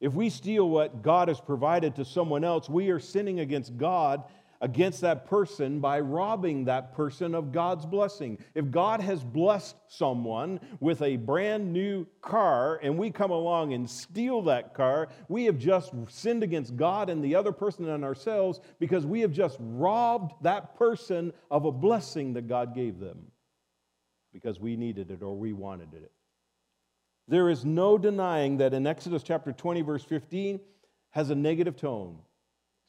If 0.00 0.14
we 0.14 0.30
steal 0.30 0.68
what 0.68 1.02
God 1.02 1.28
has 1.28 1.40
provided 1.40 1.96
to 1.96 2.04
someone 2.04 2.44
else, 2.44 2.68
we 2.68 2.90
are 2.90 3.00
sinning 3.00 3.40
against 3.40 3.76
God 3.76 4.24
against 4.60 5.00
that 5.00 5.26
person 5.26 5.80
by 5.80 6.00
robbing 6.00 6.64
that 6.66 6.94
person 6.94 7.34
of 7.34 7.52
God's 7.52 7.86
blessing. 7.86 8.38
If 8.54 8.70
God 8.70 9.00
has 9.00 9.24
blessed 9.24 9.76
someone 9.88 10.60
with 10.80 11.00
a 11.02 11.16
brand 11.16 11.72
new 11.72 12.06
car 12.20 12.78
and 12.82 12.98
we 12.98 13.10
come 13.10 13.30
along 13.30 13.72
and 13.72 13.88
steal 13.88 14.42
that 14.42 14.74
car, 14.74 15.08
we 15.28 15.44
have 15.44 15.58
just 15.58 15.92
sinned 16.08 16.42
against 16.42 16.76
God 16.76 17.08
and 17.08 17.24
the 17.24 17.34
other 17.34 17.52
person 17.52 17.88
and 17.88 18.04
ourselves 18.04 18.60
because 18.78 19.06
we 19.06 19.20
have 19.20 19.32
just 19.32 19.56
robbed 19.60 20.34
that 20.42 20.76
person 20.76 21.32
of 21.50 21.64
a 21.64 21.72
blessing 21.72 22.34
that 22.34 22.48
God 22.48 22.74
gave 22.74 22.98
them 22.98 23.30
because 24.32 24.60
we 24.60 24.76
needed 24.76 25.10
it 25.10 25.22
or 25.22 25.36
we 25.36 25.52
wanted 25.52 25.94
it. 25.94 26.12
There 27.28 27.48
is 27.48 27.64
no 27.64 27.96
denying 27.96 28.58
that 28.58 28.74
in 28.74 28.86
Exodus 28.86 29.22
chapter 29.22 29.52
20, 29.52 29.82
verse 29.82 30.04
15, 30.04 30.60
has 31.10 31.30
a 31.30 31.34
negative 31.34 31.76
tone. 31.76 32.18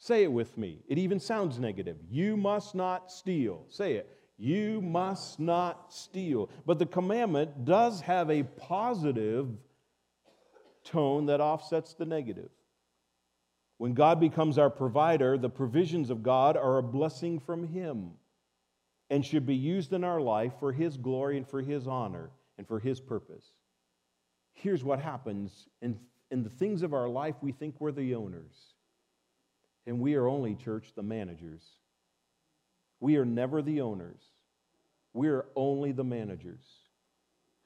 Say 0.02 0.24
it 0.24 0.32
with 0.32 0.58
me. 0.58 0.80
It 0.88 0.98
even 0.98 1.20
sounds 1.20 1.60
negative. 1.60 1.96
You 2.10 2.36
must 2.36 2.74
not 2.74 3.12
steal. 3.12 3.66
Say 3.68 3.92
it. 3.92 4.18
You 4.36 4.80
must 4.82 5.38
not 5.38 5.94
steal. 5.94 6.50
But 6.66 6.80
the 6.80 6.86
commandment 6.86 7.64
does 7.64 8.00
have 8.00 8.28
a 8.28 8.42
positive 8.42 9.46
tone 10.82 11.26
that 11.26 11.40
offsets 11.40 11.94
the 11.94 12.04
negative. 12.04 12.50
When 13.78 13.94
God 13.94 14.18
becomes 14.18 14.58
our 14.58 14.70
provider, 14.70 15.38
the 15.38 15.48
provisions 15.48 16.10
of 16.10 16.24
God 16.24 16.56
are 16.56 16.78
a 16.78 16.82
blessing 16.82 17.38
from 17.38 17.68
Him 17.68 18.10
and 19.08 19.24
should 19.24 19.46
be 19.46 19.54
used 19.54 19.92
in 19.92 20.02
our 20.02 20.20
life 20.20 20.54
for 20.58 20.72
His 20.72 20.96
glory 20.96 21.36
and 21.36 21.46
for 21.46 21.62
His 21.62 21.86
honor 21.86 22.30
and 22.58 22.66
for 22.66 22.80
His 22.80 23.00
purpose. 23.00 23.52
Here's 24.52 24.82
what 24.82 24.98
happens 24.98 25.68
in, 25.80 25.96
in 26.32 26.42
the 26.42 26.50
things 26.50 26.82
of 26.82 26.92
our 26.92 27.08
life, 27.08 27.36
we 27.40 27.52
think 27.52 27.76
we're 27.78 27.92
the 27.92 28.16
owners. 28.16 28.72
And 29.86 30.00
we 30.00 30.14
are 30.14 30.28
only, 30.28 30.54
church, 30.54 30.92
the 30.94 31.02
managers. 31.02 31.62
We 33.00 33.16
are 33.16 33.24
never 33.24 33.62
the 33.62 33.80
owners, 33.80 34.20
we 35.12 35.28
are 35.28 35.46
only 35.56 35.92
the 35.92 36.04
managers. 36.04 36.64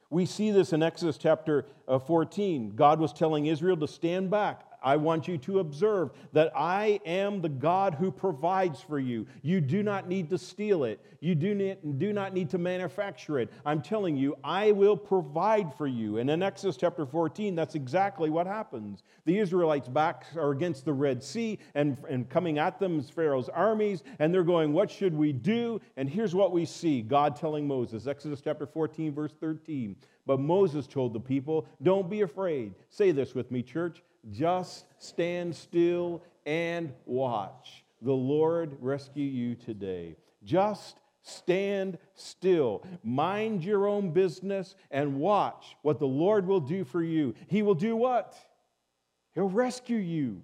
We 0.08 0.24
see 0.24 0.52
this 0.52 0.72
in 0.72 0.84
Exodus 0.84 1.18
chapter 1.18 1.66
uh, 1.88 1.98
14. 1.98 2.76
God 2.76 3.00
was 3.00 3.12
telling 3.12 3.46
Israel 3.46 3.76
to 3.78 3.88
stand 3.88 4.30
back. 4.30 4.64
I 4.86 4.94
want 4.94 5.26
you 5.26 5.36
to 5.38 5.58
observe 5.58 6.12
that 6.32 6.52
I 6.54 7.00
am 7.04 7.40
the 7.42 7.48
God 7.48 7.94
who 7.94 8.12
provides 8.12 8.80
for 8.80 9.00
you. 9.00 9.26
You 9.42 9.60
do 9.60 9.82
not 9.82 10.06
need 10.06 10.30
to 10.30 10.38
steal 10.38 10.84
it, 10.84 11.04
you 11.18 11.34
do 11.34 11.54
not, 11.56 11.98
do 11.98 12.12
not 12.12 12.32
need 12.32 12.50
to 12.50 12.58
manufacture 12.58 13.40
it. 13.40 13.52
I'm 13.64 13.82
telling 13.82 14.16
you, 14.16 14.36
I 14.44 14.70
will 14.70 14.96
provide 14.96 15.74
for 15.74 15.88
you. 15.88 16.18
And 16.18 16.30
in 16.30 16.40
Exodus 16.40 16.76
chapter 16.76 17.04
14, 17.04 17.56
that's 17.56 17.74
exactly 17.74 18.30
what 18.30 18.46
happens. 18.46 19.02
The 19.24 19.40
Israelites' 19.40 19.88
backs 19.88 20.36
are 20.36 20.52
against 20.52 20.84
the 20.84 20.92
Red 20.92 21.20
Sea, 21.20 21.58
and, 21.74 21.96
and 22.08 22.30
coming 22.30 22.58
at 22.58 22.78
them 22.78 23.00
is 23.00 23.10
Pharaoh's 23.10 23.48
armies, 23.48 24.04
and 24.20 24.32
they're 24.32 24.44
going, 24.44 24.72
What 24.72 24.88
should 24.88 25.14
we 25.14 25.32
do? 25.32 25.80
And 25.96 26.08
here's 26.08 26.32
what 26.32 26.52
we 26.52 26.64
see 26.64 27.02
God 27.02 27.34
telling 27.34 27.66
Moses, 27.66 28.06
Exodus 28.06 28.40
chapter 28.40 28.66
14, 28.66 29.12
verse 29.12 29.34
13. 29.40 29.96
But 30.26 30.40
Moses 30.40 30.86
told 30.86 31.12
the 31.12 31.20
people, 31.20 31.66
Don't 31.82 32.10
be 32.10 32.22
afraid. 32.22 32.74
Say 32.88 33.12
this 33.12 33.34
with 33.34 33.50
me, 33.50 33.62
church. 33.62 34.02
Just 34.30 34.86
stand 34.98 35.54
still 35.54 36.22
and 36.44 36.92
watch. 37.06 37.84
The 38.02 38.12
Lord 38.12 38.76
rescue 38.80 39.24
you 39.24 39.54
today. 39.54 40.16
Just 40.44 40.98
stand 41.22 41.98
still. 42.14 42.84
Mind 43.02 43.64
your 43.64 43.86
own 43.86 44.10
business 44.10 44.74
and 44.90 45.18
watch 45.18 45.76
what 45.82 45.98
the 45.98 46.06
Lord 46.06 46.46
will 46.46 46.60
do 46.60 46.84
for 46.84 47.02
you. 47.02 47.34
He 47.48 47.62
will 47.62 47.74
do 47.74 47.96
what? 47.96 48.34
He'll 49.34 49.48
rescue 49.48 49.98
you. 49.98 50.42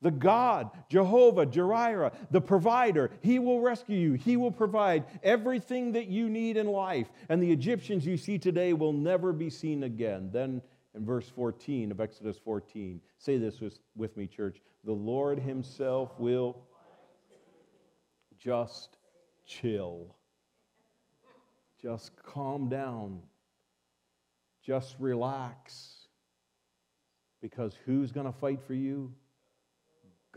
The 0.00 0.10
God, 0.12 0.70
Jehovah, 0.88 1.44
Jireh, 1.44 2.12
the 2.30 2.40
provider, 2.40 3.10
He 3.20 3.40
will 3.40 3.60
rescue 3.60 3.98
you. 3.98 4.12
He 4.12 4.36
will 4.36 4.52
provide 4.52 5.04
everything 5.24 5.92
that 5.92 6.06
you 6.06 6.28
need 6.28 6.56
in 6.56 6.68
life. 6.68 7.10
And 7.28 7.42
the 7.42 7.50
Egyptians 7.50 8.06
you 8.06 8.16
see 8.16 8.38
today 8.38 8.72
will 8.74 8.92
never 8.92 9.32
be 9.32 9.50
seen 9.50 9.82
again. 9.82 10.30
Then 10.32 10.62
in 10.94 11.04
verse 11.04 11.28
14 11.28 11.90
of 11.90 12.00
Exodus 12.00 12.38
14, 12.38 13.00
say 13.18 13.38
this 13.38 13.60
with, 13.60 13.80
with 13.96 14.16
me, 14.16 14.28
church. 14.28 14.60
The 14.84 14.92
Lord 14.92 15.40
Himself 15.40 16.12
will 16.18 16.56
just 18.38 18.98
chill, 19.46 20.14
just 21.82 22.12
calm 22.22 22.68
down, 22.68 23.20
just 24.62 24.94
relax. 25.00 25.94
Because 27.40 27.74
who's 27.84 28.12
going 28.12 28.26
to 28.26 28.32
fight 28.32 28.60
for 28.66 28.74
you? 28.74 29.12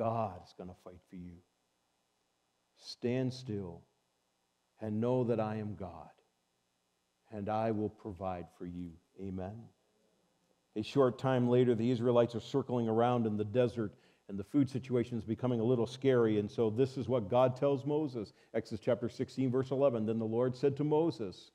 God's 0.02 0.52
going 0.58 0.70
to 0.70 0.76
fight 0.84 1.00
for 1.12 1.16
you. 1.16 1.36
Stand 2.76 3.32
still 3.32 3.84
and 4.82 5.00
know 5.00 5.26
that 5.26 5.40
I 5.40 5.58
am 5.58 5.76
God, 5.76 6.10
and 7.32 7.48
I 7.48 7.70
will 7.70 7.90
provide 7.90 8.48
for 8.58 8.66
you. 8.66 8.94
Amen. 9.22 9.62
A 10.76 10.82
short 10.82 11.20
time 11.20 11.48
later, 11.48 11.76
the 11.76 11.92
Israelites 11.92 12.34
are 12.34 12.40
circling 12.40 12.90
around 12.90 13.28
in 13.28 13.38
the 13.38 13.46
desert, 13.46 13.94
and 14.28 14.40
the 14.40 14.44
food 14.44 14.68
situation 14.72 15.20
is 15.20 15.24
becoming 15.24 15.60
a 15.60 15.64
little 15.64 15.86
scary. 15.86 16.40
And 16.40 16.50
so, 16.50 16.72
this 16.72 16.98
is 16.98 17.08
what 17.08 17.30
God 17.30 17.56
tells 17.56 17.86
Moses 17.86 18.34
Exodus 18.56 18.84
chapter 18.84 19.08
16, 19.08 19.52
verse 19.52 19.70
11. 19.70 20.08
Then 20.08 20.18
the 20.18 20.26
Lord 20.26 20.56
said 20.56 20.76
to 20.78 20.84
Moses, 20.84 21.52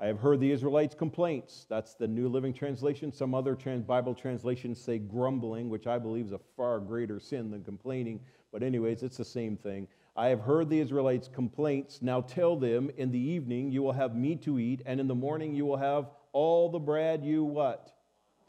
I 0.00 0.06
have 0.06 0.20
heard 0.20 0.38
the 0.38 0.52
Israelites' 0.52 0.94
complaints. 0.94 1.66
That's 1.68 1.94
the 1.94 2.06
New 2.06 2.28
Living 2.28 2.54
Translation. 2.54 3.12
Some 3.12 3.34
other 3.34 3.56
trans- 3.56 3.82
Bible 3.84 4.14
translations 4.14 4.80
say 4.80 4.98
grumbling, 4.98 5.68
which 5.68 5.88
I 5.88 5.98
believe 5.98 6.26
is 6.26 6.32
a 6.32 6.40
far 6.56 6.78
greater 6.78 7.18
sin 7.18 7.50
than 7.50 7.64
complaining. 7.64 8.20
But, 8.52 8.62
anyways, 8.62 9.02
it's 9.02 9.16
the 9.16 9.24
same 9.24 9.56
thing. 9.56 9.88
I 10.16 10.28
have 10.28 10.40
heard 10.40 10.68
the 10.68 10.78
Israelites' 10.78 11.28
complaints. 11.28 12.00
Now 12.00 12.20
tell 12.20 12.56
them, 12.56 12.90
in 12.96 13.10
the 13.10 13.18
evening 13.18 13.72
you 13.72 13.82
will 13.82 13.92
have 13.92 14.14
meat 14.14 14.42
to 14.42 14.60
eat, 14.60 14.82
and 14.86 15.00
in 15.00 15.08
the 15.08 15.14
morning 15.14 15.54
you 15.54 15.66
will 15.66 15.76
have 15.76 16.10
all 16.32 16.68
the 16.68 16.78
bread 16.78 17.24
you 17.24 17.42
what? 17.42 17.92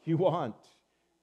You 0.05 0.17
want. 0.17 0.55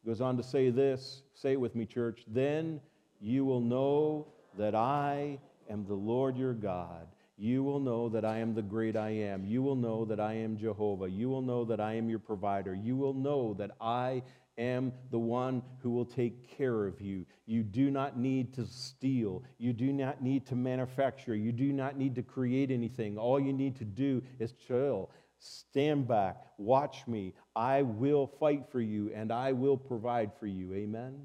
Goes 0.04 0.20
on 0.20 0.36
to 0.36 0.42
say 0.42 0.70
this. 0.70 1.22
Say 1.34 1.52
it 1.52 1.60
with 1.60 1.74
me, 1.74 1.86
church. 1.86 2.24
Then 2.28 2.80
you 3.20 3.44
will 3.44 3.60
know 3.60 4.26
that 4.58 4.74
I 4.74 5.38
am 5.70 5.84
the 5.86 5.94
Lord 5.94 6.36
your 6.36 6.52
God 6.52 7.06
you 7.38 7.62
will 7.62 7.80
know 7.80 8.08
that 8.08 8.24
I 8.24 8.38
am 8.38 8.54
the 8.54 8.62
great 8.62 8.96
I 8.96 9.10
am. 9.10 9.44
You 9.44 9.62
will 9.62 9.76
know 9.76 10.04
that 10.06 10.20
I 10.20 10.34
am 10.34 10.56
Jehovah. 10.56 11.08
You 11.08 11.28
will 11.28 11.42
know 11.42 11.64
that 11.66 11.80
I 11.80 11.94
am 11.94 12.08
your 12.08 12.18
provider. 12.18 12.74
You 12.74 12.96
will 12.96 13.12
know 13.12 13.52
that 13.54 13.72
I 13.78 14.22
am 14.56 14.90
the 15.10 15.18
one 15.18 15.62
who 15.82 15.90
will 15.90 16.06
take 16.06 16.56
care 16.56 16.86
of 16.86 16.98
you. 17.00 17.26
You 17.44 17.62
do 17.62 17.90
not 17.90 18.18
need 18.18 18.54
to 18.54 18.64
steal. 18.66 19.44
You 19.58 19.74
do 19.74 19.92
not 19.92 20.22
need 20.22 20.46
to 20.46 20.54
manufacture. 20.54 21.34
You 21.34 21.52
do 21.52 21.72
not 21.74 21.98
need 21.98 22.14
to 22.14 22.22
create 22.22 22.70
anything. 22.70 23.18
All 23.18 23.38
you 23.38 23.52
need 23.52 23.76
to 23.76 23.84
do 23.84 24.22
is 24.38 24.52
chill. 24.66 25.10
Stand 25.38 26.08
back. 26.08 26.38
Watch 26.56 27.06
me. 27.06 27.34
I 27.54 27.82
will 27.82 28.26
fight 28.26 28.64
for 28.72 28.80
you 28.80 29.12
and 29.14 29.30
I 29.30 29.52
will 29.52 29.76
provide 29.76 30.32
for 30.40 30.46
you. 30.46 30.72
Amen? 30.72 31.20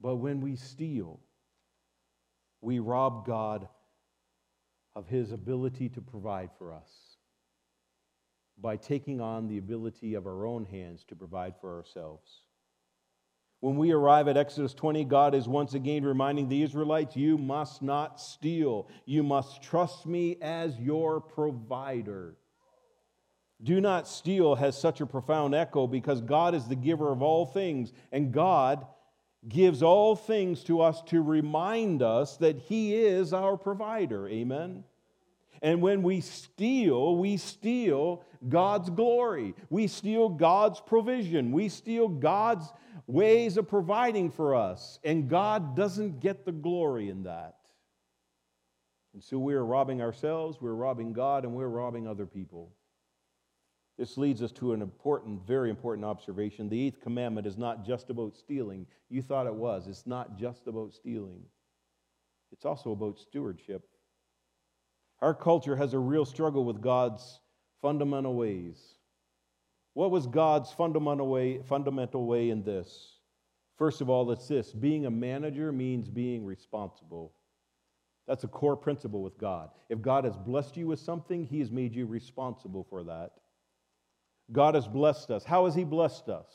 But 0.00 0.16
when 0.16 0.40
we 0.40 0.56
steal, 0.56 1.20
we 2.60 2.80
rob 2.80 3.24
God 3.24 3.68
of 4.96 5.06
his 5.06 5.30
ability 5.30 5.90
to 5.90 6.00
provide 6.00 6.48
for 6.58 6.72
us 6.72 6.90
by 8.58 8.76
taking 8.76 9.20
on 9.20 9.46
the 9.46 9.58
ability 9.58 10.14
of 10.14 10.26
our 10.26 10.46
own 10.46 10.64
hands 10.64 11.04
to 11.04 11.14
provide 11.14 11.54
for 11.60 11.76
ourselves. 11.76 12.40
When 13.60 13.76
we 13.76 13.92
arrive 13.92 14.26
at 14.26 14.38
Exodus 14.38 14.72
20, 14.72 15.04
God 15.04 15.34
is 15.34 15.46
once 15.46 15.74
again 15.74 16.02
reminding 16.02 16.48
the 16.48 16.62
Israelites, 16.62 17.14
You 17.14 17.36
must 17.36 17.82
not 17.82 18.18
steal. 18.18 18.88
You 19.04 19.22
must 19.22 19.62
trust 19.62 20.06
me 20.06 20.38
as 20.40 20.78
your 20.78 21.20
provider. 21.20 22.36
Do 23.62 23.80
not 23.82 24.08
steal 24.08 24.54
has 24.54 24.78
such 24.78 25.02
a 25.02 25.06
profound 25.06 25.54
echo 25.54 25.86
because 25.86 26.22
God 26.22 26.54
is 26.54 26.66
the 26.66 26.74
giver 26.74 27.12
of 27.12 27.22
all 27.22 27.44
things, 27.44 27.92
and 28.12 28.32
God 28.32 28.86
gives 29.48 29.82
all 29.82 30.16
things 30.16 30.64
to 30.64 30.80
us 30.80 31.02
to 31.02 31.22
remind 31.22 32.02
us 32.02 32.36
that 32.38 32.58
He 32.58 32.94
is 32.94 33.32
our 33.32 33.56
provider. 33.56 34.28
Amen? 34.28 34.84
And 35.62 35.80
when 35.80 36.02
we 36.02 36.20
steal, 36.20 37.16
we 37.16 37.36
steal 37.36 38.22
God's 38.48 38.90
glory. 38.90 39.54
We 39.70 39.86
steal 39.86 40.28
God's 40.28 40.80
provision. 40.80 41.52
We 41.52 41.68
steal 41.68 42.08
God's 42.08 42.70
ways 43.06 43.56
of 43.56 43.68
providing 43.68 44.30
for 44.30 44.54
us. 44.54 44.98
And 45.02 45.28
God 45.28 45.74
doesn't 45.76 46.20
get 46.20 46.44
the 46.44 46.52
glory 46.52 47.08
in 47.08 47.22
that. 47.24 47.56
And 49.14 49.22
so 49.22 49.38
we're 49.38 49.62
robbing 49.62 50.02
ourselves, 50.02 50.58
we're 50.60 50.74
robbing 50.74 51.14
God, 51.14 51.44
and 51.44 51.54
we're 51.54 51.68
robbing 51.68 52.06
other 52.06 52.26
people. 52.26 52.70
This 53.98 54.18
leads 54.18 54.42
us 54.42 54.52
to 54.52 54.72
an 54.72 54.82
important, 54.82 55.46
very 55.46 55.70
important 55.70 56.04
observation. 56.04 56.68
The 56.68 56.86
eighth 56.86 57.00
commandment 57.00 57.46
is 57.46 57.56
not 57.56 57.84
just 57.84 58.10
about 58.10 58.36
stealing. 58.36 58.86
You 59.08 59.22
thought 59.22 59.46
it 59.46 59.54
was. 59.54 59.86
It's 59.86 60.06
not 60.06 60.36
just 60.36 60.66
about 60.66 60.92
stealing, 60.92 61.42
it's 62.52 62.64
also 62.64 62.92
about 62.92 63.18
stewardship. 63.18 63.82
Our 65.22 65.34
culture 65.34 65.76
has 65.76 65.94
a 65.94 65.98
real 65.98 66.26
struggle 66.26 66.64
with 66.64 66.82
God's 66.82 67.40
fundamental 67.80 68.34
ways. 68.34 68.78
What 69.94 70.10
was 70.10 70.26
God's 70.26 70.70
fundamental 70.72 71.26
way, 71.28 71.62
fundamental 71.62 72.26
way 72.26 72.50
in 72.50 72.62
this? 72.62 73.14
First 73.78 74.02
of 74.02 74.10
all, 74.10 74.30
it's 74.30 74.46
this 74.46 74.72
being 74.72 75.06
a 75.06 75.10
manager 75.10 75.72
means 75.72 76.10
being 76.10 76.44
responsible. 76.44 77.32
That's 78.26 78.44
a 78.44 78.48
core 78.48 78.76
principle 78.76 79.22
with 79.22 79.38
God. 79.38 79.70
If 79.88 80.02
God 80.02 80.24
has 80.24 80.36
blessed 80.36 80.76
you 80.76 80.86
with 80.86 81.00
something, 81.00 81.44
He 81.44 81.60
has 81.60 81.70
made 81.70 81.94
you 81.94 82.04
responsible 82.04 82.84
for 82.90 83.04
that. 83.04 83.32
God 84.52 84.74
has 84.74 84.86
blessed 84.86 85.30
us. 85.30 85.44
How 85.44 85.64
has 85.64 85.74
He 85.74 85.84
blessed 85.84 86.28
us? 86.28 86.46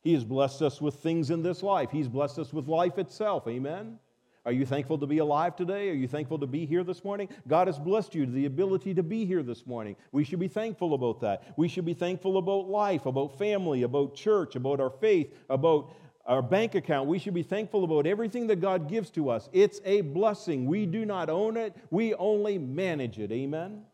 He 0.00 0.12
has 0.14 0.24
blessed 0.24 0.62
us 0.62 0.80
with 0.80 0.96
things 0.96 1.30
in 1.30 1.42
this 1.42 1.62
life. 1.62 1.90
He's 1.90 2.08
blessed 2.08 2.38
us 2.38 2.52
with 2.52 2.68
life 2.68 2.98
itself. 2.98 3.48
Amen? 3.48 3.98
Are 4.46 4.52
you 4.52 4.66
thankful 4.66 4.98
to 4.98 5.06
be 5.06 5.18
alive 5.18 5.56
today? 5.56 5.88
Are 5.88 5.94
you 5.94 6.06
thankful 6.06 6.38
to 6.38 6.46
be 6.46 6.66
here 6.66 6.84
this 6.84 7.02
morning? 7.02 7.30
God 7.48 7.66
has 7.66 7.78
blessed 7.78 8.14
you 8.14 8.26
the 8.26 8.44
ability 8.44 8.92
to 8.92 9.02
be 9.02 9.24
here 9.24 9.42
this 9.42 9.66
morning. 9.66 9.96
We 10.12 10.22
should 10.22 10.38
be 10.38 10.48
thankful 10.48 10.92
about 10.92 11.20
that. 11.22 11.54
We 11.56 11.66
should 11.66 11.86
be 11.86 11.94
thankful 11.94 12.36
about 12.36 12.68
life, 12.68 13.06
about 13.06 13.38
family, 13.38 13.84
about 13.84 14.14
church, 14.14 14.54
about 14.54 14.80
our 14.80 14.90
faith, 14.90 15.32
about 15.48 15.94
our 16.26 16.42
bank 16.42 16.74
account. 16.74 17.08
We 17.08 17.18
should 17.18 17.32
be 17.32 17.42
thankful 17.42 17.84
about 17.84 18.06
everything 18.06 18.46
that 18.48 18.60
God 18.60 18.86
gives 18.86 19.08
to 19.10 19.30
us. 19.30 19.48
It's 19.54 19.80
a 19.86 20.02
blessing. 20.02 20.66
We 20.66 20.84
do 20.84 21.06
not 21.06 21.30
own 21.30 21.56
it, 21.56 21.74
we 21.90 22.12
only 22.14 22.58
manage 22.58 23.18
it. 23.18 23.32
Amen? 23.32 23.84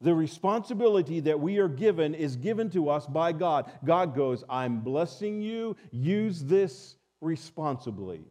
The 0.00 0.14
responsibility 0.14 1.20
that 1.20 1.38
we 1.38 1.58
are 1.58 1.68
given 1.68 2.14
is 2.14 2.36
given 2.36 2.70
to 2.70 2.88
us 2.88 3.06
by 3.06 3.32
God. 3.32 3.70
God 3.84 4.14
goes, 4.14 4.44
I'm 4.48 4.80
blessing 4.80 5.42
you. 5.42 5.76
Use 5.90 6.42
this 6.42 6.96
responsibly. 7.20 8.22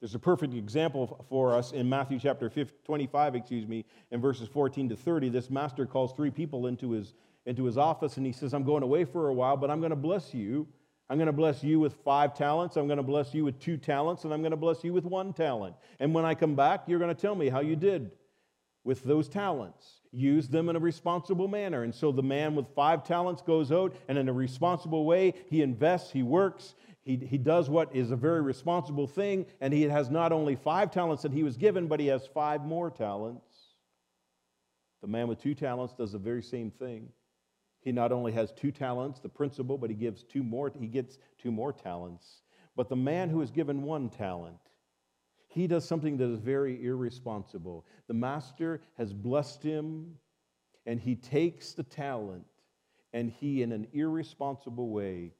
There's 0.00 0.14
a 0.14 0.18
perfect 0.18 0.52
example 0.52 1.24
for 1.30 1.54
us 1.56 1.72
in 1.72 1.88
Matthew 1.88 2.18
chapter 2.18 2.50
25, 2.84 3.34
excuse 3.34 3.66
me, 3.66 3.86
in 4.10 4.20
verses 4.20 4.46
14 4.48 4.90
to 4.90 4.96
30. 4.96 5.30
This 5.30 5.48
master 5.48 5.86
calls 5.86 6.12
three 6.12 6.30
people 6.30 6.66
into 6.66 6.90
his, 6.90 7.14
into 7.46 7.64
his 7.64 7.78
office 7.78 8.18
and 8.18 8.26
he 8.26 8.32
says, 8.32 8.52
I'm 8.52 8.64
going 8.64 8.82
away 8.82 9.06
for 9.06 9.30
a 9.30 9.34
while, 9.34 9.56
but 9.56 9.70
I'm 9.70 9.80
going 9.80 9.90
to 9.90 9.96
bless 9.96 10.34
you. 10.34 10.68
I'm 11.08 11.16
going 11.16 11.26
to 11.26 11.32
bless 11.32 11.64
you 11.64 11.80
with 11.80 11.94
five 12.04 12.34
talents. 12.34 12.76
I'm 12.76 12.86
going 12.86 12.98
to 12.98 13.02
bless 13.02 13.32
you 13.32 13.44
with 13.44 13.58
two 13.60 13.76
talents, 13.76 14.24
and 14.24 14.32
I'm 14.32 14.40
going 14.40 14.52
to 14.52 14.56
bless 14.56 14.82
you 14.84 14.94
with 14.94 15.04
one 15.04 15.34
talent. 15.34 15.76
And 16.00 16.14
when 16.14 16.24
I 16.24 16.34
come 16.34 16.54
back, 16.54 16.84
you're 16.86 16.98
going 16.98 17.14
to 17.14 17.20
tell 17.20 17.34
me 17.34 17.50
how 17.50 17.60
you 17.60 17.76
did 17.76 18.10
with 18.84 19.02
those 19.02 19.28
talents. 19.28 20.00
Use 20.12 20.48
them 20.48 20.68
in 20.68 20.76
a 20.76 20.80
responsible 20.80 21.48
manner. 21.48 21.82
And 21.82 21.94
so 21.94 22.12
the 22.12 22.22
man 22.22 22.54
with 22.54 22.68
five 22.74 23.02
talents 23.02 23.42
goes 23.42 23.72
out 23.72 23.96
and 24.08 24.16
in 24.16 24.28
a 24.28 24.32
responsible 24.32 25.04
way, 25.04 25.34
he 25.48 25.62
invests, 25.62 26.12
he 26.12 26.22
works, 26.22 26.74
he, 27.02 27.16
he 27.16 27.38
does 27.38 27.68
what 27.68 27.94
is 27.94 28.10
a 28.10 28.16
very 28.16 28.40
responsible 28.40 29.06
thing, 29.06 29.44
and 29.60 29.74
he 29.74 29.82
has 29.82 30.08
not 30.08 30.32
only 30.32 30.56
five 30.56 30.90
talents 30.90 31.22
that 31.22 31.32
he 31.32 31.42
was 31.42 31.56
given, 31.56 31.86
but 31.86 32.00
he 32.00 32.06
has 32.06 32.26
five 32.26 32.64
more 32.64 32.90
talents. 32.90 33.46
The 35.02 35.08
man 35.08 35.28
with 35.28 35.42
two 35.42 35.54
talents 35.54 35.92
does 35.92 36.12
the 36.12 36.18
very 36.18 36.42
same 36.42 36.70
thing. 36.70 37.10
He 37.80 37.92
not 37.92 38.10
only 38.10 38.32
has 38.32 38.52
two 38.52 38.72
talents, 38.72 39.20
the 39.20 39.28
principal, 39.28 39.76
but 39.76 39.90
he 39.90 39.96
gives 39.96 40.22
two 40.22 40.42
more, 40.42 40.72
he 40.80 40.86
gets 40.86 41.18
two 41.36 41.52
more 41.52 41.74
talents. 41.74 42.40
But 42.74 42.88
the 42.88 42.96
man 42.96 43.28
who 43.28 43.42
is 43.42 43.50
given 43.50 43.82
one 43.82 44.08
talent, 44.08 44.56
he 45.54 45.68
does 45.68 45.86
something 45.86 46.16
that 46.16 46.28
is 46.28 46.40
very 46.40 46.84
irresponsible. 46.84 47.86
The 48.08 48.14
master 48.14 48.80
has 48.98 49.12
blessed 49.12 49.62
him, 49.62 50.16
and 50.84 50.98
he 50.98 51.14
takes 51.14 51.74
the 51.74 51.84
talent, 51.84 52.44
and 53.12 53.30
he, 53.30 53.62
in 53.62 53.70
an 53.70 53.86
irresponsible 53.92 54.88
way, 54.88 55.30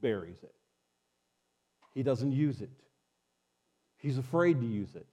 buries 0.00 0.42
it. 0.42 0.54
He 1.94 2.02
doesn't 2.02 2.32
use 2.32 2.60
it. 2.60 2.70
He's 3.98 4.18
afraid 4.18 4.60
to 4.60 4.66
use 4.66 4.96
it, 4.96 5.06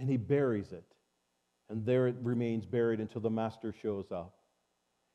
and 0.00 0.08
he 0.08 0.16
buries 0.16 0.72
it. 0.72 0.84
And 1.70 1.86
there 1.86 2.08
it 2.08 2.16
remains 2.20 2.66
buried 2.66 2.98
until 2.98 3.20
the 3.20 3.30
master 3.30 3.72
shows 3.72 4.10
up. 4.10 4.34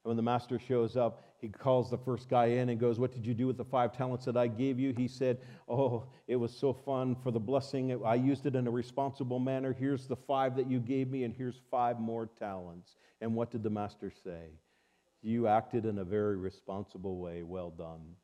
And 0.05 0.11
when 0.11 0.17
the 0.17 0.23
master 0.23 0.59
shows 0.59 0.95
up, 0.95 1.23
he 1.43 1.49
calls 1.49 1.89
the 1.89 1.97
first 1.97 2.29
guy 2.29 2.45
in 2.45 2.69
and 2.69 2.79
goes, 2.79 3.01
What 3.01 3.11
did 3.11 3.25
you 3.25 3.33
do 3.33 3.47
with 3.47 3.57
the 3.57 3.65
five 3.65 3.91
talents 3.91 4.23
that 4.23 4.37
I 4.37 4.47
gave 4.47 4.79
you? 4.79 4.93
He 4.95 5.09
said, 5.09 5.39
Oh, 5.67 6.05
it 6.25 6.37
was 6.37 6.55
so 6.55 6.71
fun 6.71 7.17
for 7.21 7.31
the 7.31 7.39
blessing. 7.39 8.01
I 8.05 8.15
used 8.15 8.45
it 8.45 8.55
in 8.55 8.65
a 8.65 8.71
responsible 8.71 9.39
manner. 9.39 9.75
Here's 9.77 10.07
the 10.07 10.15
five 10.15 10.55
that 10.55 10.71
you 10.71 10.79
gave 10.79 11.09
me, 11.09 11.25
and 11.25 11.33
here's 11.33 11.59
five 11.69 11.99
more 11.99 12.27
talents. 12.39 12.95
And 13.19 13.35
what 13.35 13.51
did 13.51 13.61
the 13.61 13.69
master 13.69 14.09
say? 14.23 14.51
You 15.21 15.47
acted 15.47 15.85
in 15.85 15.97
a 15.99 16.05
very 16.05 16.37
responsible 16.37 17.17
way. 17.17 17.43
Well 17.43 17.71
done 17.71 18.15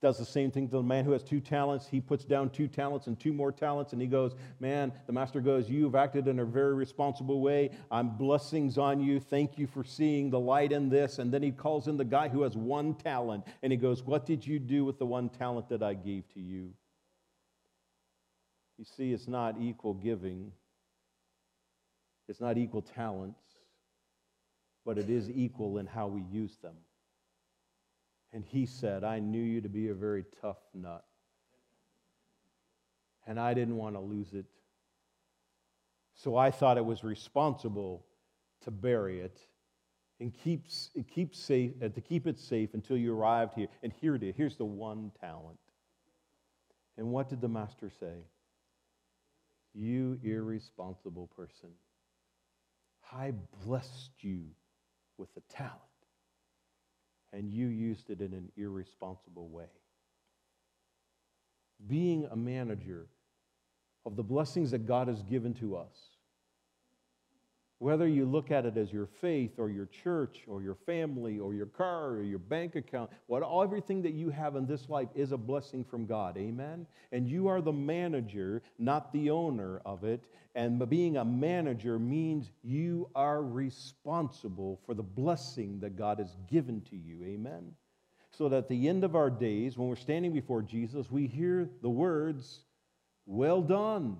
does 0.00 0.16
the 0.16 0.24
same 0.24 0.50
thing 0.50 0.66
to 0.68 0.76
the 0.76 0.82
man 0.82 1.04
who 1.04 1.12
has 1.12 1.22
two 1.22 1.40
talents. 1.40 1.86
He 1.86 2.00
puts 2.00 2.24
down 2.24 2.50
two 2.50 2.68
talents 2.68 3.06
and 3.06 3.20
two 3.20 3.34
more 3.34 3.52
talents, 3.52 3.92
and 3.92 4.00
he 4.00 4.08
goes, 4.08 4.34
Man, 4.58 4.92
the 5.06 5.12
master 5.12 5.40
goes, 5.40 5.68
You've 5.68 5.94
acted 5.94 6.26
in 6.26 6.38
a 6.38 6.44
very 6.44 6.74
responsible 6.74 7.40
way. 7.40 7.70
I'm 7.90 8.16
blessings 8.16 8.78
on 8.78 9.00
you. 9.00 9.20
Thank 9.20 9.58
you 9.58 9.66
for 9.66 9.84
seeing 9.84 10.30
the 10.30 10.40
light 10.40 10.72
in 10.72 10.88
this. 10.88 11.18
And 11.18 11.32
then 11.32 11.42
he 11.42 11.50
calls 11.50 11.86
in 11.86 11.98
the 11.98 12.04
guy 12.04 12.28
who 12.28 12.42
has 12.42 12.56
one 12.56 12.94
talent, 12.94 13.44
and 13.62 13.72
he 13.72 13.76
goes, 13.76 14.02
What 14.02 14.24
did 14.24 14.46
you 14.46 14.58
do 14.58 14.84
with 14.86 14.98
the 14.98 15.06
one 15.06 15.28
talent 15.28 15.68
that 15.68 15.82
I 15.82 15.92
gave 15.92 16.26
to 16.34 16.40
you? 16.40 16.72
You 18.78 18.86
see, 18.86 19.12
it's 19.12 19.28
not 19.28 19.56
equal 19.60 19.92
giving, 19.92 20.52
it's 22.26 22.40
not 22.40 22.56
equal 22.56 22.80
talents, 22.80 23.42
but 24.86 24.96
it 24.96 25.10
is 25.10 25.28
equal 25.28 25.76
in 25.76 25.86
how 25.86 26.06
we 26.06 26.22
use 26.32 26.56
them. 26.62 26.76
And 28.32 28.44
he 28.44 28.66
said, 28.66 29.02
I 29.02 29.18
knew 29.18 29.42
you 29.42 29.60
to 29.60 29.68
be 29.68 29.88
a 29.88 29.94
very 29.94 30.24
tough 30.40 30.58
nut. 30.74 31.04
And 33.26 33.38
I 33.38 33.54
didn't 33.54 33.76
want 33.76 33.96
to 33.96 34.00
lose 34.00 34.32
it. 34.34 34.46
So 36.14 36.36
I 36.36 36.50
thought 36.50 36.76
it 36.76 36.84
was 36.84 37.02
responsible 37.02 38.04
to 38.62 38.70
bury 38.70 39.20
it 39.20 39.40
and 40.20 40.32
keep, 40.32 40.66
keep 41.12 41.34
safe, 41.34 41.72
uh, 41.82 41.88
to 41.88 42.00
keep 42.00 42.26
it 42.26 42.38
safe 42.38 42.74
until 42.74 42.96
you 42.96 43.14
arrived 43.14 43.54
here. 43.54 43.68
And 43.82 43.92
here 44.00 44.14
it 44.14 44.22
is. 44.22 44.34
Here's 44.36 44.56
the 44.56 44.64
one 44.64 45.10
talent. 45.20 45.58
And 46.98 47.10
what 47.10 47.28
did 47.28 47.40
the 47.40 47.48
master 47.48 47.90
say? 47.98 48.26
You 49.74 50.20
irresponsible 50.22 51.28
person. 51.34 51.70
I 53.12 53.32
blessed 53.64 54.10
you 54.20 54.42
with 55.16 55.32
the 55.34 55.40
talent 55.48 55.89
and 57.32 57.52
you 57.52 57.68
used 57.68 58.10
it 58.10 58.20
in 58.20 58.32
an 58.32 58.50
irresponsible 58.56 59.48
way. 59.48 59.70
Being 61.86 62.26
a 62.30 62.36
manager 62.36 63.06
of 64.04 64.16
the 64.16 64.22
blessings 64.22 64.70
that 64.72 64.86
God 64.86 65.08
has 65.08 65.22
given 65.22 65.54
to 65.54 65.76
us 65.76 66.09
whether 67.80 68.06
you 68.06 68.26
look 68.26 68.50
at 68.50 68.66
it 68.66 68.76
as 68.76 68.92
your 68.92 69.06
faith 69.06 69.52
or 69.58 69.70
your 69.70 69.86
church 69.86 70.42
or 70.46 70.60
your 70.62 70.74
family 70.74 71.38
or 71.38 71.54
your 71.54 71.64
car 71.66 72.10
or 72.10 72.22
your 72.22 72.38
bank 72.38 72.76
account, 72.76 73.10
what 73.26 73.42
everything 73.42 74.02
that 74.02 74.12
you 74.12 74.28
have 74.28 74.54
in 74.54 74.66
this 74.66 74.90
life 74.90 75.08
is 75.14 75.32
a 75.32 75.36
blessing 75.38 75.82
from 75.82 76.04
God. 76.04 76.36
Amen. 76.36 76.86
And 77.10 77.26
you 77.26 77.48
are 77.48 77.62
the 77.62 77.72
manager, 77.72 78.60
not 78.78 79.10
the 79.14 79.30
owner 79.30 79.80
of 79.86 80.04
it. 80.04 80.20
And 80.54 80.86
being 80.90 81.16
a 81.16 81.24
manager 81.24 81.98
means 81.98 82.50
you 82.62 83.08
are 83.14 83.42
responsible 83.42 84.78
for 84.84 84.92
the 84.92 85.02
blessing 85.02 85.80
that 85.80 85.96
God 85.96 86.18
has 86.18 86.36
given 86.50 86.82
to 86.90 86.96
you. 86.96 87.24
Amen. 87.24 87.72
So 88.30 88.50
that 88.50 88.56
at 88.58 88.68
the 88.68 88.90
end 88.90 89.04
of 89.04 89.16
our 89.16 89.30
days, 89.30 89.78
when 89.78 89.88
we're 89.88 89.96
standing 89.96 90.34
before 90.34 90.60
Jesus, 90.60 91.10
we 91.10 91.26
hear 91.26 91.70
the 91.80 91.88
words, 91.88 92.60
Well 93.24 93.62
done, 93.62 94.18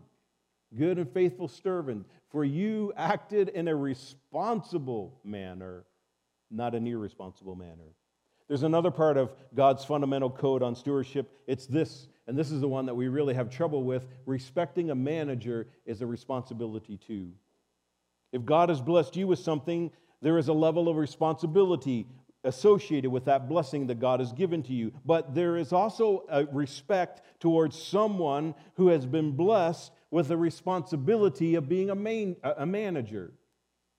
good 0.77 0.99
and 0.99 1.11
faithful 1.13 1.49
servant 1.49 2.07
for 2.31 2.45
you 2.45 2.93
acted 2.97 3.49
in 3.49 3.69
a 3.69 3.75
responsible 3.75 5.19
manner, 5.25 5.85
not 6.51 6.75
an 6.75 6.87
irresponsible 6.87 7.57
manner. 7.57 7.95
There's 8.49 8.63
another 8.65 8.91
part 8.91 9.17
of 9.17 9.33
God's 9.55 9.85
fundamental 9.85 10.31
code 10.31 10.63
on 10.63 10.75
stewardship. 10.75 11.31
It's 11.47 11.67
this, 11.67 12.09
and 12.27 12.37
this 12.37 12.51
is 12.51 12.61
the 12.61 12.69
one 12.69 12.87
that 12.87 12.95
we 12.95 13.09
really 13.09 13.35
have 13.35 13.49
trouble 13.49 13.85
with. 13.85 14.07
Respecting 14.27 14.91
a 14.91 14.95
manager 14.95 15.69
is 15.87 16.03
a 16.03 16.07
responsibility 16.07 16.97
too. 16.97 17.31
If 18.33 18.45
God 18.45 18.69
has 18.69 18.81
blessed 18.81 19.17
you 19.17 19.29
with 19.29 19.39
something, 19.39 19.91
there 20.21 20.39
is 20.39 20.49
a 20.49 20.53
level 20.53 20.89
of 20.89 20.97
responsibility 20.97 22.07
associated 22.45 23.11
with 23.11 23.27
that 23.27 23.49
blessing 23.49 23.87
that 23.87 24.01
God 24.01 24.21
has 24.21 24.33
given 24.33 24.63
to 24.65 24.73
you. 24.73 24.93
But 25.05 25.35
there 25.35 25.57
is 25.57 25.73
also 25.73 26.25
a 26.29 26.45
respect 26.47 27.23
towards 27.39 27.81
someone 27.81 28.55
who 28.75 28.89
has 28.89 29.07
been 29.07 29.33
blessed 29.33 29.93
with 30.11 30.29
the 30.29 30.37
responsibility 30.37 31.55
of 31.55 31.69
being 31.69 31.91
a, 31.91 31.95
main, 31.95 32.37
a 32.43 32.67
manager. 32.67 33.33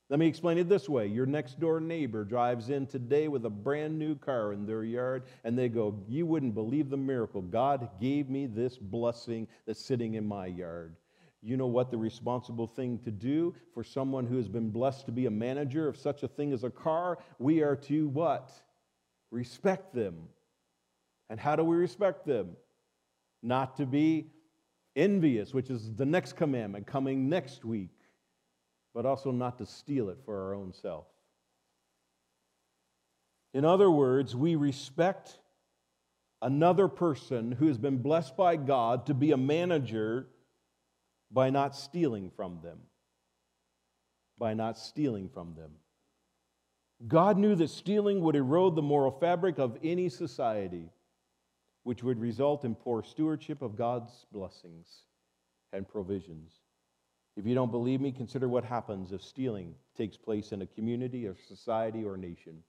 Let 0.09 0.19
me 0.19 0.27
explain 0.27 0.57
it 0.57 0.67
this 0.67 0.89
way 0.89 1.07
Your 1.07 1.25
next 1.25 1.59
door 1.59 1.79
neighbor 1.79 2.25
drives 2.25 2.69
in 2.69 2.85
today 2.85 3.29
with 3.29 3.45
a 3.45 3.49
brand 3.49 3.97
new 3.97 4.15
car 4.15 4.51
in 4.51 4.65
their 4.65 4.83
yard, 4.83 5.23
and 5.45 5.57
they 5.57 5.69
go, 5.69 5.97
You 6.07 6.25
wouldn't 6.25 6.53
believe 6.53 6.89
the 6.89 6.97
miracle. 6.97 7.41
God 7.41 7.89
gave 7.99 8.29
me 8.29 8.45
this 8.45 8.77
blessing 8.77 9.47
that's 9.65 9.79
sitting 9.79 10.15
in 10.15 10.27
my 10.27 10.47
yard. 10.47 10.97
You 11.41 11.57
know 11.57 11.67
what 11.67 11.89
the 11.89 11.97
responsible 11.97 12.67
thing 12.67 12.99
to 12.99 13.09
do 13.09 13.55
for 13.73 13.83
someone 13.83 14.27
who 14.27 14.37
has 14.37 14.47
been 14.47 14.69
blessed 14.69 15.05
to 15.07 15.11
be 15.11 15.25
a 15.25 15.31
manager 15.31 15.87
of 15.87 15.97
such 15.97 16.23
a 16.23 16.27
thing 16.27 16.53
as 16.53 16.63
a 16.63 16.69
car? 16.69 17.17
We 17.39 17.61
are 17.61 17.75
to 17.77 18.09
what? 18.09 18.51
Respect 19.31 19.95
them. 19.95 20.27
And 21.29 21.39
how 21.39 21.55
do 21.55 21.63
we 21.63 21.77
respect 21.77 22.27
them? 22.27 22.57
Not 23.41 23.77
to 23.77 23.85
be 23.85 24.27
envious, 24.95 25.53
which 25.53 25.69
is 25.69 25.93
the 25.95 26.05
next 26.05 26.33
commandment 26.33 26.87
coming 26.87 27.29
next 27.29 27.63
week, 27.65 27.95
but 28.93 29.05
also 29.05 29.31
not 29.31 29.57
to 29.57 29.65
steal 29.65 30.09
it 30.09 30.17
for 30.25 30.43
our 30.43 30.53
own 30.53 30.73
self. 30.73 31.05
In 33.53 33.65
other 33.65 33.91
words, 33.91 34.35
we 34.35 34.55
respect 34.55 35.37
another 36.41 36.87
person 36.87 37.51
who 37.51 37.67
has 37.67 37.77
been 37.77 37.97
blessed 37.97 38.35
by 38.35 38.55
God 38.55 39.05
to 39.07 39.13
be 39.13 39.31
a 39.31 39.37
manager 39.37 40.27
by 41.31 41.49
not 41.49 41.75
stealing 41.75 42.31
from 42.35 42.59
them. 42.63 42.79
By 44.37 44.53
not 44.53 44.77
stealing 44.77 45.29
from 45.29 45.53
them. 45.55 45.71
God 47.07 47.37
knew 47.37 47.55
that 47.55 47.69
stealing 47.69 48.21
would 48.21 48.35
erode 48.35 48.75
the 48.75 48.81
moral 48.81 49.11
fabric 49.11 49.57
of 49.57 49.77
any 49.83 50.09
society, 50.09 50.89
which 51.83 52.03
would 52.03 52.19
result 52.19 52.63
in 52.63 52.75
poor 52.75 53.03
stewardship 53.03 53.61
of 53.61 53.75
God's 53.75 54.25
blessings 54.31 54.87
and 55.73 55.87
provisions. 55.87 56.51
If 57.37 57.45
you 57.45 57.55
don't 57.55 57.71
believe 57.71 58.01
me, 58.01 58.11
consider 58.11 58.47
what 58.47 58.63
happens 58.63 59.11
if 59.11 59.23
stealing 59.23 59.73
takes 59.97 60.17
place 60.17 60.51
in 60.51 60.61
a 60.61 60.67
community 60.67 61.25
or 61.25 61.35
society 61.47 62.03
or 62.03 62.17
nation. 62.17 62.63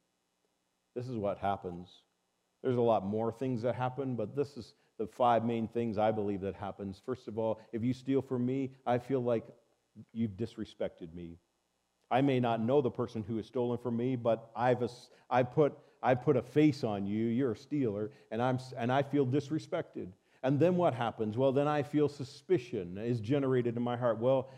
This 0.95 1.09
is 1.09 1.17
what 1.17 1.39
happens. 1.39 1.89
There's 2.63 2.77
a 2.77 2.81
lot 2.81 3.05
more 3.05 3.33
things 3.33 3.63
that 3.63 3.75
happen, 3.75 4.15
but 4.15 4.37
this 4.37 4.57
is 4.57 4.75
the 4.99 5.07
five 5.07 5.45
main 5.45 5.67
things 5.67 5.99
I 5.99 6.13
believe 6.13 6.41
that 6.43 6.55
happens. 6.55 7.03
First 7.05 7.27
of 7.27 7.39
all, 7.39 7.61
if 7.73 7.83
you 7.83 7.93
steal 7.93 8.23
from 8.23 8.47
me, 8.47 8.71
I 8.87 8.99
feel 8.99 9.21
like 9.21 9.45
you've 10.13 10.33
disrespected 10.33 11.13
me. 11.13 11.39
I 12.13 12.21
may 12.21 12.39
not 12.39 12.61
know 12.61 12.83
the 12.83 12.91
person 12.91 13.25
who 13.27 13.39
has 13.39 13.47
stolen 13.47 13.79
from 13.79 13.97
me, 13.97 14.17
but 14.17 14.51
I've, 14.55 14.85
I, 15.31 15.43
put, 15.43 15.73
I 16.03 16.15
put 16.15 16.37
a 16.37 16.43
face 16.43 16.85
on 16.85 17.07
you. 17.07 17.25
You're 17.27 17.53
a 17.53 17.57
stealer, 17.57 18.11
and, 18.31 18.43
I'm, 18.43 18.59
and 18.77 18.93
I 18.93 19.03
feel 19.03 19.27
disrespected. 19.27 20.09
And 20.43 20.61
then 20.61 20.77
what 20.77 20.93
happens? 20.93 21.39
Well, 21.39 21.53
then 21.53 21.67
I 21.67 21.83
feel 21.83 22.11
suspicion 22.11 22.99
is 22.99 23.19
generated 23.19 23.77
in 23.77 23.83
my 23.83 23.97
heart. 23.97 24.19
Well, 24.19 24.51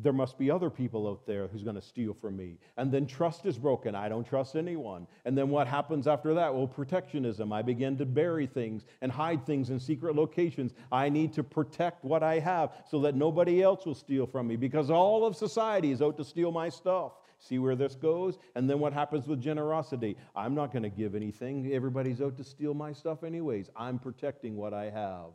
there 0.00 0.12
must 0.12 0.38
be 0.38 0.50
other 0.50 0.70
people 0.70 1.08
out 1.08 1.26
there 1.26 1.48
who's 1.48 1.64
going 1.64 1.74
to 1.74 1.82
steal 1.82 2.14
from 2.14 2.36
me. 2.36 2.58
And 2.76 2.92
then 2.92 3.06
trust 3.06 3.46
is 3.46 3.58
broken. 3.58 3.94
I 3.94 4.08
don't 4.08 4.26
trust 4.26 4.54
anyone. 4.54 5.06
And 5.24 5.36
then 5.36 5.48
what 5.48 5.66
happens 5.66 6.06
after 6.06 6.34
that? 6.34 6.54
Well, 6.54 6.68
protectionism. 6.68 7.52
I 7.52 7.62
begin 7.62 7.96
to 7.98 8.06
bury 8.06 8.46
things 8.46 8.84
and 9.00 9.10
hide 9.10 9.44
things 9.44 9.70
in 9.70 9.80
secret 9.80 10.14
locations. 10.14 10.72
I 10.92 11.08
need 11.08 11.32
to 11.34 11.42
protect 11.42 12.04
what 12.04 12.22
I 12.22 12.38
have 12.38 12.72
so 12.88 13.00
that 13.00 13.16
nobody 13.16 13.62
else 13.62 13.84
will 13.86 13.94
steal 13.94 14.26
from 14.26 14.46
me 14.46 14.56
because 14.56 14.88
all 14.88 15.26
of 15.26 15.34
society 15.34 15.90
is 15.90 16.00
out 16.00 16.16
to 16.18 16.24
steal 16.24 16.52
my 16.52 16.68
stuff. 16.68 17.12
See 17.40 17.58
where 17.58 17.76
this 17.76 17.94
goes? 17.94 18.38
And 18.54 18.68
then 18.68 18.78
what 18.80 18.92
happens 18.92 19.26
with 19.26 19.40
generosity? 19.40 20.16
I'm 20.34 20.54
not 20.54 20.72
going 20.72 20.82
to 20.82 20.88
give 20.88 21.14
anything. 21.14 21.72
Everybody's 21.72 22.20
out 22.20 22.36
to 22.36 22.44
steal 22.44 22.74
my 22.74 22.92
stuff, 22.92 23.22
anyways. 23.24 23.70
I'm 23.76 23.98
protecting 23.98 24.56
what 24.56 24.74
I 24.74 24.90
have. 24.90 25.30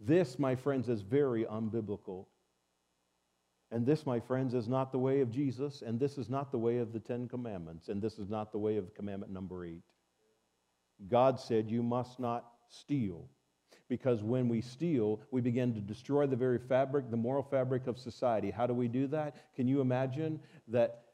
This, 0.00 0.38
my 0.38 0.54
friends, 0.54 0.88
is 0.88 1.02
very 1.02 1.44
unbiblical. 1.44 2.26
And 3.70 3.84
this, 3.84 4.06
my 4.06 4.18
friends, 4.18 4.54
is 4.54 4.68
not 4.68 4.92
the 4.92 4.98
way 4.98 5.20
of 5.20 5.30
Jesus, 5.30 5.82
and 5.82 6.00
this 6.00 6.16
is 6.16 6.30
not 6.30 6.50
the 6.50 6.58
way 6.58 6.78
of 6.78 6.92
the 6.92 7.00
Ten 7.00 7.28
Commandments, 7.28 7.88
and 7.88 8.00
this 8.00 8.18
is 8.18 8.28
not 8.30 8.50
the 8.50 8.58
way 8.58 8.78
of 8.78 8.94
commandment 8.94 9.32
number 9.32 9.64
eight. 9.64 9.82
God 11.06 11.38
said, 11.38 11.70
You 11.70 11.82
must 11.82 12.18
not 12.18 12.46
steal. 12.68 13.28
Because 13.88 14.22
when 14.22 14.48
we 14.48 14.60
steal, 14.60 15.20
we 15.30 15.40
begin 15.40 15.72
to 15.74 15.80
destroy 15.80 16.26
the 16.26 16.36
very 16.36 16.58
fabric, 16.58 17.10
the 17.10 17.16
moral 17.16 17.42
fabric 17.42 17.86
of 17.86 17.98
society. 17.98 18.50
How 18.50 18.66
do 18.66 18.74
we 18.74 18.86
do 18.86 19.06
that? 19.08 19.54
Can 19.54 19.66
you 19.66 19.80
imagine 19.80 20.40
that, 20.68 21.04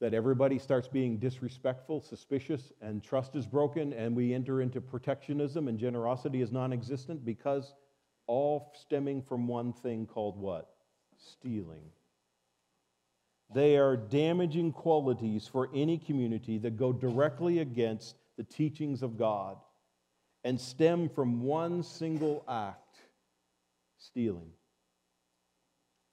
that 0.00 0.14
everybody 0.14 0.58
starts 0.58 0.86
being 0.86 1.18
disrespectful, 1.18 2.00
suspicious, 2.00 2.72
and 2.80 3.02
trust 3.02 3.34
is 3.34 3.46
broken, 3.46 3.92
and 3.92 4.14
we 4.14 4.34
enter 4.34 4.60
into 4.60 4.80
protectionism 4.80 5.66
and 5.66 5.78
generosity 5.78 6.42
is 6.42 6.52
non 6.52 6.72
existent? 6.72 7.24
Because 7.24 7.74
all 8.28 8.72
stemming 8.80 9.22
from 9.22 9.48
one 9.48 9.72
thing 9.72 10.06
called 10.06 10.38
what? 10.38 10.71
Stealing. 11.30 11.90
They 13.54 13.76
are 13.76 13.96
damaging 13.96 14.72
qualities 14.72 15.46
for 15.46 15.68
any 15.74 15.98
community 15.98 16.58
that 16.58 16.76
go 16.76 16.92
directly 16.92 17.58
against 17.58 18.16
the 18.36 18.44
teachings 18.44 19.02
of 19.02 19.18
God 19.18 19.58
and 20.44 20.60
stem 20.60 21.08
from 21.08 21.42
one 21.42 21.82
single 21.82 22.44
act 22.48 22.96
stealing. 23.98 24.50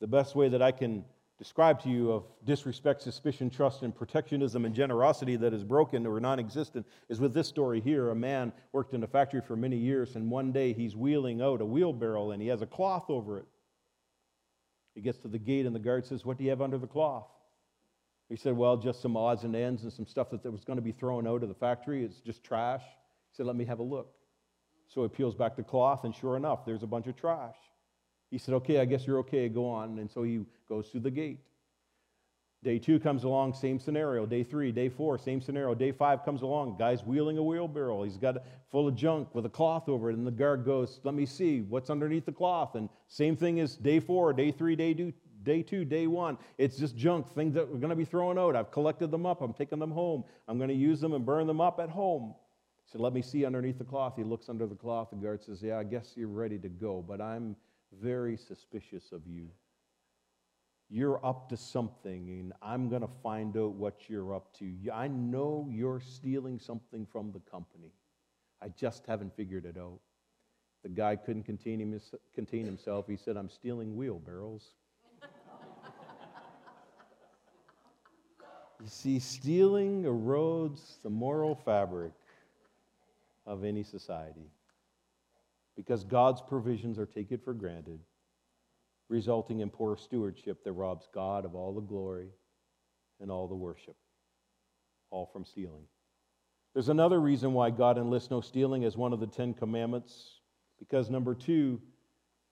The 0.01 0.07
best 0.07 0.35
way 0.35 0.49
that 0.49 0.61
I 0.61 0.71
can 0.71 1.03
describe 1.37 1.81
to 1.83 1.89
you 1.89 2.11
of 2.11 2.25
disrespect, 2.45 3.01
suspicion, 3.01 3.49
trust, 3.49 3.83
and 3.83 3.95
protectionism 3.95 4.65
and 4.65 4.75
generosity 4.75 5.37
that 5.37 5.53
is 5.53 5.63
broken 5.63 6.05
or 6.05 6.19
non 6.19 6.39
existent 6.39 6.85
is 7.07 7.19
with 7.19 7.33
this 7.33 7.47
story 7.47 7.79
here. 7.79 8.09
A 8.09 8.15
man 8.15 8.51
worked 8.73 8.93
in 8.93 9.03
a 9.03 9.07
factory 9.07 9.41
for 9.41 9.55
many 9.55 9.77
years, 9.77 10.15
and 10.15 10.29
one 10.29 10.51
day 10.51 10.73
he's 10.73 10.95
wheeling 10.95 11.41
out 11.41 11.61
a 11.61 11.65
wheelbarrow 11.65 12.31
and 12.31 12.41
he 12.41 12.49
has 12.49 12.61
a 12.61 12.67
cloth 12.67 13.05
over 13.09 13.37
it. 13.37 13.45
He 14.95 15.01
gets 15.01 15.17
to 15.19 15.27
the 15.27 15.37
gate, 15.37 15.65
and 15.65 15.75
the 15.75 15.79
guard 15.79 16.05
says, 16.05 16.25
What 16.25 16.37
do 16.37 16.43
you 16.43 16.49
have 16.49 16.61
under 16.61 16.77
the 16.77 16.87
cloth? 16.87 17.27
He 18.29 18.35
said, 18.35 18.55
Well, 18.55 18.77
just 18.77 19.01
some 19.01 19.17
odds 19.17 19.43
and 19.43 19.55
ends 19.55 19.83
and 19.83 19.91
some 19.91 20.05
stuff 20.05 20.29
that 20.31 20.51
was 20.51 20.63
going 20.63 20.77
to 20.77 20.83
be 20.83 20.91
thrown 20.91 21.27
out 21.27 21.43
of 21.43 21.49
the 21.49 21.55
factory. 21.55 22.03
It's 22.03 22.19
just 22.19 22.43
trash. 22.43 22.83
He 22.83 23.35
said, 23.35 23.45
Let 23.45 23.55
me 23.55 23.65
have 23.65 23.79
a 23.79 23.83
look. 23.83 24.13
So 24.87 25.03
he 25.03 25.09
peels 25.09 25.35
back 25.35 25.55
the 25.55 25.63
cloth, 25.63 26.03
and 26.03 26.15
sure 26.15 26.35
enough, 26.35 26.65
there's 26.65 26.83
a 26.83 26.87
bunch 26.87 27.07
of 27.07 27.15
trash. 27.15 27.55
He 28.31 28.37
said, 28.37 28.53
Okay, 28.55 28.79
I 28.79 28.85
guess 28.85 29.05
you're 29.05 29.19
okay, 29.19 29.49
go 29.49 29.69
on. 29.69 29.99
And 29.99 30.09
so 30.09 30.23
he 30.23 30.41
goes 30.67 30.89
through 30.89 31.01
the 31.01 31.11
gate. 31.11 31.39
Day 32.61 32.77
two 32.77 32.99
comes 32.99 33.23
along, 33.23 33.53
same 33.53 33.79
scenario. 33.79 34.25
Day 34.25 34.43
three, 34.43 34.73
day 34.73 34.89
four, 34.89 35.17
same 35.17 35.39
scenario. 35.39 35.73
Day 35.73 35.93
five 35.93 36.25
comes 36.25 36.41
along, 36.41 36.75
guy's 36.77 37.05
wheeling 37.05 37.37
a 37.37 37.43
wheelbarrow. 37.43 38.03
He's 38.03 38.17
got 38.17 38.35
it 38.35 38.43
full 38.69 38.85
of 38.85 38.95
junk 38.95 39.33
with 39.33 39.45
a 39.45 39.49
cloth 39.49 39.87
over 39.87 40.09
it. 40.09 40.17
And 40.17 40.27
the 40.27 40.31
guard 40.31 40.65
goes, 40.65 40.99
Let 41.05 41.13
me 41.13 41.25
see 41.25 41.61
what's 41.61 41.89
underneath 41.89 42.25
the 42.25 42.33
cloth. 42.33 42.75
And 42.75 42.89
same 43.07 43.37
thing 43.37 43.61
as 43.61 43.77
day 43.77 44.01
four, 44.01 44.33
day 44.33 44.51
three, 44.51 44.75
day 44.75 44.93
two, 44.93 45.13
day 45.43 45.63
two, 45.63 45.85
day 45.85 46.07
one. 46.07 46.37
It's 46.57 46.77
just 46.77 46.97
junk, 46.97 47.33
things 47.33 47.53
that 47.53 47.65
we're 47.65 47.79
going 47.79 47.91
to 47.91 47.95
be 47.95 48.03
throwing 48.03 48.37
out. 48.37 48.57
I've 48.57 48.71
collected 48.71 49.09
them 49.09 49.25
up. 49.25 49.41
I'm 49.41 49.53
taking 49.53 49.79
them 49.79 49.91
home. 49.91 50.25
I'm 50.49 50.57
going 50.57 50.69
to 50.69 50.75
use 50.75 50.99
them 50.99 51.13
and 51.13 51.25
burn 51.25 51.47
them 51.47 51.61
up 51.61 51.79
at 51.79 51.89
home. 51.89 52.35
He 52.83 52.91
said, 52.91 52.99
Let 52.99 53.13
me 53.13 53.21
see 53.21 53.45
underneath 53.45 53.77
the 53.77 53.85
cloth. 53.85 54.15
He 54.17 54.25
looks 54.25 54.49
under 54.49 54.67
the 54.67 54.75
cloth. 54.75 55.11
The 55.11 55.15
guard 55.15 55.41
says, 55.41 55.61
Yeah, 55.61 55.77
I 55.77 55.85
guess 55.85 56.11
you're 56.17 56.27
ready 56.27 56.57
to 56.59 56.67
go, 56.67 57.05
but 57.07 57.21
I'm 57.21 57.55
very 58.01 58.35
suspicious 58.35 59.13
of 59.13 59.25
you 59.25 59.47
you're 60.89 61.23
up 61.25 61.49
to 61.49 61.57
something 61.57 62.29
and 62.29 62.53
I'm 62.61 62.89
going 62.89 63.03
to 63.03 63.09
find 63.21 63.55
out 63.57 63.73
what 63.73 64.09
you're 64.09 64.33
up 64.33 64.51
to. 64.57 64.73
I 64.91 65.07
know 65.07 65.67
you're 65.69 66.01
stealing 66.01 66.57
something 66.59 67.05
from 67.05 67.31
the 67.31 67.39
company. 67.51 67.91
I 68.61 68.69
just 68.69 69.05
haven't 69.05 69.35
figured 69.35 69.65
it 69.65 69.77
out. 69.77 69.99
The 70.83 70.89
guy 70.89 71.15
couldn't 71.15 71.43
contain, 71.43 71.79
him, 71.79 72.01
contain 72.33 72.65
himself. 72.65 73.05
He 73.07 73.17
said, 73.17 73.37
I'm 73.37 73.49
stealing 73.49 73.95
wheelbarrows. 73.95 74.63
you 78.81 78.87
see, 78.87 79.19
stealing 79.19 80.03
erodes 80.03 81.01
the 81.03 81.09
moral 81.09 81.53
fabric 81.53 82.13
of 83.45 83.63
any 83.63 83.83
society 83.83 84.49
because 85.75 86.03
God's 86.03 86.41
provisions 86.41 86.97
are 86.97 87.05
taken 87.05 87.37
for 87.37 87.53
granted 87.53 87.99
resulting 89.09 89.59
in 89.59 89.69
poor 89.69 89.97
stewardship 89.97 90.63
that 90.63 90.71
robs 90.71 91.07
God 91.13 91.43
of 91.43 91.55
all 91.55 91.73
the 91.73 91.81
glory 91.81 92.29
and 93.19 93.29
all 93.29 93.47
the 93.47 93.55
worship, 93.55 93.95
all 95.09 95.25
from 95.25 95.43
stealing. 95.43 95.83
There's 96.73 96.89
another 96.89 97.19
reason 97.19 97.53
why 97.53 97.71
God 97.71 97.97
enlists 97.97 98.29
no 98.29 98.39
stealing 98.41 98.85
as 98.85 98.95
one 98.95 99.11
of 99.11 99.19
the 99.19 99.27
Ten 99.27 99.53
Commandments, 99.53 100.39
because 100.77 101.09
number 101.09 101.33
two, 101.33 101.81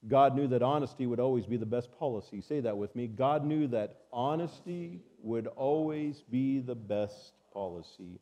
God 0.08 0.36
knew 0.36 0.48
that 0.48 0.64
honesty 0.64 1.06
would 1.06 1.20
always 1.20 1.46
be 1.46 1.58
the 1.58 1.66
best 1.66 1.92
policy. 1.98 2.42
Say 2.42 2.60
that 2.62 2.78
with 2.78 2.96
me. 2.96 3.08
God 3.08 3.46
knew 3.46 3.68
that 3.68 4.02
honesty 4.12 5.02
would 5.22 5.48
always 5.48 6.24
be 6.30 6.60
the 6.60 6.76
best 6.76 7.34
policy. 7.54 8.20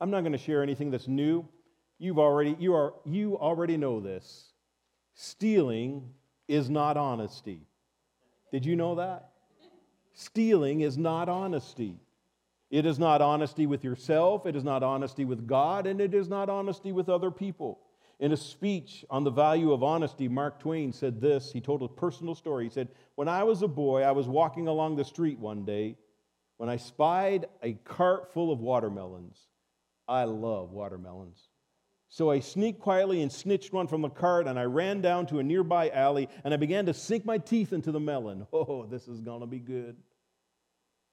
I'm 0.00 0.10
not 0.10 0.20
going 0.20 0.32
to 0.32 0.38
share 0.38 0.62
anything 0.62 0.90
that's 0.90 1.08
new. 1.08 1.46
You've 1.98 2.18
already, 2.18 2.56
you, 2.58 2.74
are, 2.74 2.94
you 3.04 3.38
already 3.38 3.76
know 3.76 4.00
this. 4.00 4.52
Stealing 5.14 6.10
is 6.48 6.70
not 6.70 6.96
honesty. 6.96 7.60
Did 8.52 8.66
you 8.66 8.76
know 8.76 8.96
that? 8.96 9.30
Stealing 10.12 10.80
is 10.80 10.96
not 10.96 11.28
honesty. 11.28 11.96
It 12.70 12.86
is 12.86 12.98
not 12.98 13.20
honesty 13.20 13.66
with 13.66 13.84
yourself, 13.84 14.46
it 14.46 14.56
is 14.56 14.64
not 14.64 14.82
honesty 14.82 15.24
with 15.24 15.46
God, 15.46 15.86
and 15.86 16.00
it 16.00 16.14
is 16.14 16.28
not 16.28 16.48
honesty 16.48 16.92
with 16.92 17.08
other 17.08 17.30
people. 17.30 17.80
In 18.20 18.32
a 18.32 18.36
speech 18.36 19.04
on 19.10 19.24
the 19.24 19.30
value 19.30 19.72
of 19.72 19.82
honesty, 19.82 20.28
Mark 20.28 20.60
Twain 20.60 20.92
said 20.92 21.20
this. 21.20 21.52
He 21.52 21.60
told 21.60 21.82
a 21.82 21.88
personal 21.88 22.34
story. 22.34 22.64
He 22.64 22.70
said, 22.70 22.88
When 23.16 23.28
I 23.28 23.42
was 23.42 23.62
a 23.62 23.68
boy, 23.68 24.02
I 24.02 24.12
was 24.12 24.28
walking 24.28 24.68
along 24.68 24.96
the 24.96 25.04
street 25.04 25.38
one 25.38 25.64
day 25.64 25.96
when 26.56 26.68
I 26.68 26.76
spied 26.76 27.46
a 27.62 27.74
cart 27.84 28.32
full 28.32 28.52
of 28.52 28.60
watermelons. 28.60 29.38
I 30.06 30.24
love 30.24 30.70
watermelons. 30.70 31.48
So 32.08 32.30
I 32.30 32.40
sneaked 32.40 32.80
quietly 32.80 33.22
and 33.22 33.32
snitched 33.32 33.72
one 33.72 33.88
from 33.88 34.02
the 34.02 34.08
cart, 34.08 34.46
and 34.46 34.58
I 34.58 34.64
ran 34.64 35.00
down 35.00 35.26
to 35.26 35.38
a 35.38 35.42
nearby 35.42 35.90
alley, 35.90 36.28
and 36.44 36.54
I 36.54 36.56
began 36.56 36.86
to 36.86 36.94
sink 36.94 37.24
my 37.24 37.38
teeth 37.38 37.72
into 37.72 37.92
the 37.92 38.00
melon. 38.00 38.46
Oh, 38.52 38.86
this 38.86 39.08
is 39.08 39.20
going 39.20 39.40
to 39.40 39.46
be 39.46 39.58
good. 39.58 39.96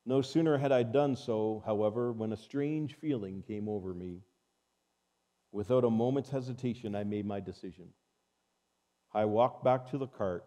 No 0.06 0.22
sooner 0.22 0.58
had 0.58 0.72
I 0.72 0.84
done 0.84 1.16
so, 1.16 1.64
however, 1.66 2.12
when 2.12 2.34
a 2.34 2.38
strange 2.38 2.96
feeling 2.96 3.44
came 3.48 3.68
over 3.68 3.94
me. 3.94 4.22
Without 5.52 5.84
a 5.84 5.90
moment's 5.90 6.30
hesitation, 6.30 6.96
I 6.96 7.04
made 7.04 7.26
my 7.26 7.40
decision. 7.40 7.90
I 9.14 9.26
walked 9.26 9.64
back 9.64 9.90
to 9.92 9.98
the 9.98 10.08
cart 10.08 10.46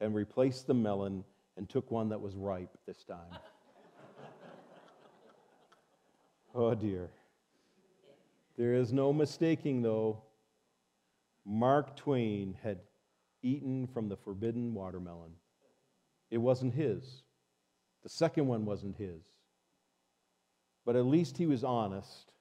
and 0.00 0.14
replaced 0.14 0.66
the 0.66 0.74
melon 0.74 1.24
and 1.56 1.68
took 1.68 1.90
one 1.90 2.10
that 2.10 2.20
was 2.20 2.34
ripe 2.34 2.76
this 2.86 3.04
time. 3.04 3.30
oh 6.54 6.74
dear. 6.74 7.10
There 8.56 8.74
is 8.74 8.92
no 8.92 9.12
mistaking, 9.12 9.82
though, 9.82 10.22
Mark 11.44 11.96
Twain 11.96 12.56
had 12.62 12.80
eaten 13.42 13.86
from 13.86 14.08
the 14.08 14.16
forbidden 14.16 14.74
watermelon. 14.74 15.32
It 16.30 16.38
wasn't 16.38 16.74
his. 16.74 17.22
The 18.02 18.08
second 18.08 18.46
one 18.46 18.64
wasn't 18.64 18.96
his. 18.96 19.22
But 20.84 20.96
at 20.96 21.06
least 21.06 21.36
he 21.36 21.46
was 21.46 21.64
honest 21.64 22.32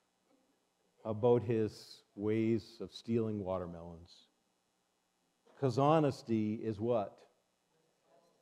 about 1.04 1.43
his 1.43 2.01
ways 2.15 2.78
of 2.80 2.91
stealing 2.91 3.43
watermelons. 3.43 4.12
Because 5.54 5.78
honesty 5.78 6.56
is 6.56 6.80
what? 6.80 7.17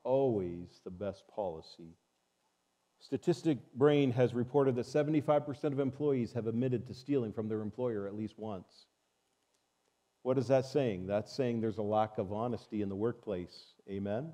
Always 0.04 0.82
the 0.84 0.92
best 0.92 1.28
policy. 1.28 1.96
Statistic 3.04 3.58
Brain 3.76 4.12
has 4.12 4.34
reported 4.34 4.76
that 4.78 4.86
75% 4.86 5.66
of 5.66 5.80
employees 5.82 6.32
have 6.32 6.48
admitted 6.48 6.88
to 6.88 6.94
stealing 6.94 7.34
from 7.34 7.50
their 7.50 7.60
employer 7.60 8.08
at 8.08 8.16
least 8.16 8.40
once. 8.40 8.86
What 10.22 10.38
is 10.38 10.48
that 10.48 10.66
saying? 10.66 11.08
That's 11.08 11.36
saying 11.36 11.60
there's 11.60 11.80
a 11.80 11.84
lack 11.84 12.18
of 12.18 12.32
honesty 12.32 12.82
in 12.82 12.88
the 12.88 12.96
workplace. 12.96 13.74
Amen? 13.90 14.32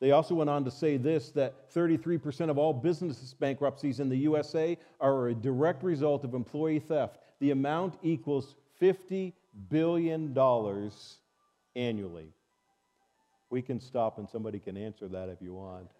They 0.00 0.12
also 0.12 0.34
went 0.34 0.48
on 0.48 0.64
to 0.64 0.70
say 0.70 0.96
this 0.96 1.32
that 1.32 1.70
33% 1.74 2.48
of 2.48 2.56
all 2.56 2.72
business 2.72 3.34
bankruptcies 3.38 4.00
in 4.00 4.08
the 4.08 4.16
USA 4.16 4.78
are 4.98 5.28
a 5.28 5.34
direct 5.34 5.82
result 5.82 6.24
of 6.24 6.32
employee 6.32 6.78
theft. 6.78 7.18
The 7.40 7.50
amount 7.50 7.98
equals 8.02 8.54
$50 8.80 9.34
billion 9.68 10.34
annually. 11.76 12.32
We 13.50 13.60
can 13.60 13.80
stop 13.80 14.16
and 14.16 14.26
somebody 14.26 14.60
can 14.60 14.78
answer 14.78 15.08
that 15.08 15.28
if 15.28 15.42
you 15.42 15.52
want. 15.52 15.90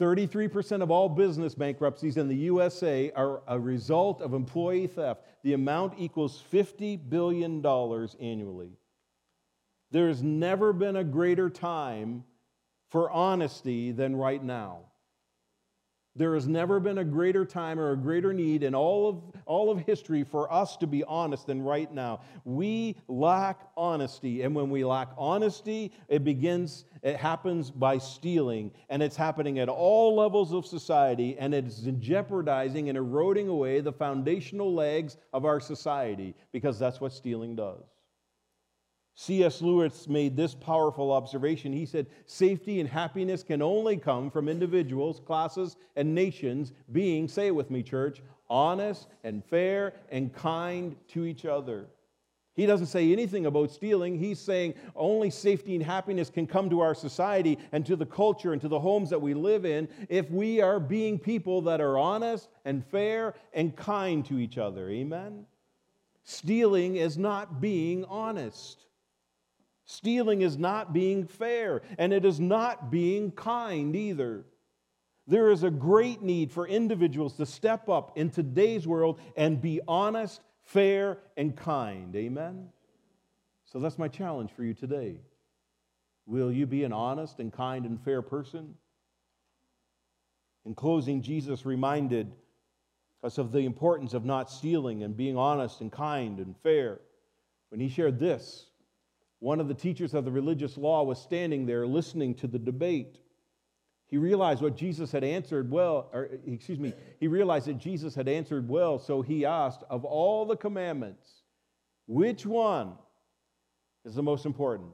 33% 0.00 0.82
of 0.82 0.90
all 0.90 1.10
business 1.10 1.54
bankruptcies 1.54 2.16
in 2.16 2.26
the 2.26 2.34
USA 2.36 3.12
are 3.14 3.42
a 3.46 3.60
result 3.60 4.22
of 4.22 4.32
employee 4.32 4.86
theft. 4.86 5.22
The 5.42 5.52
amount 5.52 5.94
equals 5.98 6.42
$50 6.50 6.98
billion 7.10 7.64
annually. 7.64 8.72
There's 9.90 10.22
never 10.22 10.72
been 10.72 10.96
a 10.96 11.04
greater 11.04 11.50
time 11.50 12.24
for 12.88 13.10
honesty 13.10 13.92
than 13.92 14.16
right 14.16 14.42
now. 14.42 14.89
There 16.16 16.34
has 16.34 16.48
never 16.48 16.80
been 16.80 16.98
a 16.98 17.04
greater 17.04 17.44
time 17.44 17.78
or 17.78 17.92
a 17.92 17.96
greater 17.96 18.32
need 18.32 18.64
in 18.64 18.74
all 18.74 19.08
of, 19.08 19.22
all 19.46 19.70
of 19.70 19.78
history 19.86 20.24
for 20.24 20.52
us 20.52 20.76
to 20.78 20.86
be 20.88 21.04
honest 21.04 21.46
than 21.46 21.62
right 21.62 21.92
now. 21.92 22.20
We 22.44 22.96
lack 23.06 23.68
honesty, 23.76 24.42
and 24.42 24.52
when 24.54 24.70
we 24.70 24.84
lack 24.84 25.10
honesty, 25.16 25.92
it 26.08 26.24
begins, 26.24 26.84
it 27.02 27.16
happens 27.16 27.70
by 27.70 27.98
stealing, 27.98 28.72
and 28.88 29.04
it's 29.04 29.16
happening 29.16 29.60
at 29.60 29.68
all 29.68 30.16
levels 30.16 30.52
of 30.52 30.66
society, 30.66 31.38
and 31.38 31.54
it's 31.54 31.82
jeopardizing 32.00 32.88
and 32.88 32.98
eroding 32.98 33.48
away 33.48 33.80
the 33.80 33.92
foundational 33.92 34.74
legs 34.74 35.16
of 35.32 35.44
our 35.44 35.60
society 35.60 36.34
because 36.50 36.76
that's 36.76 37.00
what 37.00 37.12
stealing 37.12 37.54
does. 37.54 37.84
C.S. 39.20 39.60
Lewis 39.60 40.08
made 40.08 40.34
this 40.34 40.54
powerful 40.54 41.12
observation. 41.12 41.74
He 41.74 41.84
said, 41.84 42.06
Safety 42.24 42.80
and 42.80 42.88
happiness 42.88 43.42
can 43.42 43.60
only 43.60 43.98
come 43.98 44.30
from 44.30 44.48
individuals, 44.48 45.20
classes, 45.20 45.76
and 45.94 46.14
nations 46.14 46.72
being, 46.92 47.28
say 47.28 47.48
it 47.48 47.54
with 47.54 47.70
me, 47.70 47.82
church, 47.82 48.22
honest 48.48 49.08
and 49.22 49.44
fair 49.44 49.92
and 50.10 50.32
kind 50.32 50.96
to 51.08 51.26
each 51.26 51.44
other. 51.44 51.84
He 52.54 52.64
doesn't 52.64 52.86
say 52.86 53.12
anything 53.12 53.44
about 53.44 53.70
stealing. 53.70 54.18
He's 54.18 54.38
saying 54.38 54.72
only 54.96 55.28
safety 55.28 55.74
and 55.74 55.84
happiness 55.84 56.30
can 56.30 56.46
come 56.46 56.70
to 56.70 56.80
our 56.80 56.94
society 56.94 57.58
and 57.72 57.84
to 57.84 57.96
the 57.96 58.06
culture 58.06 58.54
and 58.54 58.62
to 58.62 58.68
the 58.68 58.80
homes 58.80 59.10
that 59.10 59.20
we 59.20 59.34
live 59.34 59.66
in 59.66 59.86
if 60.08 60.30
we 60.30 60.62
are 60.62 60.80
being 60.80 61.18
people 61.18 61.60
that 61.62 61.82
are 61.82 61.98
honest 61.98 62.48
and 62.64 62.82
fair 62.86 63.34
and 63.52 63.76
kind 63.76 64.24
to 64.24 64.38
each 64.38 64.56
other. 64.56 64.88
Amen? 64.88 65.44
Stealing 66.24 66.96
is 66.96 67.18
not 67.18 67.60
being 67.60 68.06
honest. 68.06 68.86
Stealing 69.90 70.42
is 70.42 70.56
not 70.56 70.92
being 70.92 71.26
fair, 71.26 71.82
and 71.98 72.12
it 72.12 72.24
is 72.24 72.38
not 72.38 72.92
being 72.92 73.32
kind 73.32 73.96
either. 73.96 74.44
There 75.26 75.50
is 75.50 75.64
a 75.64 75.70
great 75.70 76.22
need 76.22 76.52
for 76.52 76.64
individuals 76.64 77.36
to 77.38 77.44
step 77.44 77.88
up 77.88 78.16
in 78.16 78.30
today's 78.30 78.86
world 78.86 79.18
and 79.36 79.60
be 79.60 79.80
honest, 79.88 80.42
fair, 80.62 81.18
and 81.36 81.56
kind. 81.56 82.14
Amen? 82.14 82.68
So 83.64 83.80
that's 83.80 83.98
my 83.98 84.06
challenge 84.06 84.52
for 84.52 84.62
you 84.62 84.74
today. 84.74 85.16
Will 86.24 86.52
you 86.52 86.66
be 86.66 86.84
an 86.84 86.92
honest 86.92 87.40
and 87.40 87.52
kind 87.52 87.84
and 87.84 88.00
fair 88.00 88.22
person? 88.22 88.76
In 90.66 90.76
closing, 90.76 91.20
Jesus 91.20 91.66
reminded 91.66 92.30
us 93.24 93.38
of 93.38 93.50
the 93.50 93.66
importance 93.66 94.14
of 94.14 94.24
not 94.24 94.52
stealing 94.52 95.02
and 95.02 95.16
being 95.16 95.36
honest 95.36 95.80
and 95.80 95.90
kind 95.90 96.38
and 96.38 96.56
fair 96.58 97.00
when 97.70 97.80
he 97.80 97.88
shared 97.88 98.20
this 98.20 98.69
one 99.40 99.58
of 99.58 99.68
the 99.68 99.74
teachers 99.74 100.14
of 100.14 100.24
the 100.24 100.30
religious 100.30 100.76
law 100.76 101.02
was 101.02 101.20
standing 101.20 101.66
there 101.66 101.86
listening 101.86 102.34
to 102.36 102.46
the 102.46 102.58
debate. 102.58 103.18
He 104.06 104.18
realized 104.18 104.62
what 104.62 104.76
Jesus 104.76 105.10
had 105.10 105.24
answered 105.24 105.70
well, 105.70 106.10
or 106.12 106.28
excuse 106.46 106.78
me, 106.78 106.92
he 107.18 107.26
realized 107.26 107.66
that 107.66 107.78
Jesus 107.78 108.14
had 108.14 108.28
answered 108.28 108.68
well, 108.68 108.98
so 108.98 109.22
he 109.22 109.46
asked, 109.46 109.82
Of 109.88 110.04
all 110.04 110.44
the 110.44 110.56
commandments, 110.56 111.42
which 112.06 112.44
one 112.44 112.92
is 114.04 114.14
the 114.14 114.22
most 114.22 114.44
important? 114.44 114.90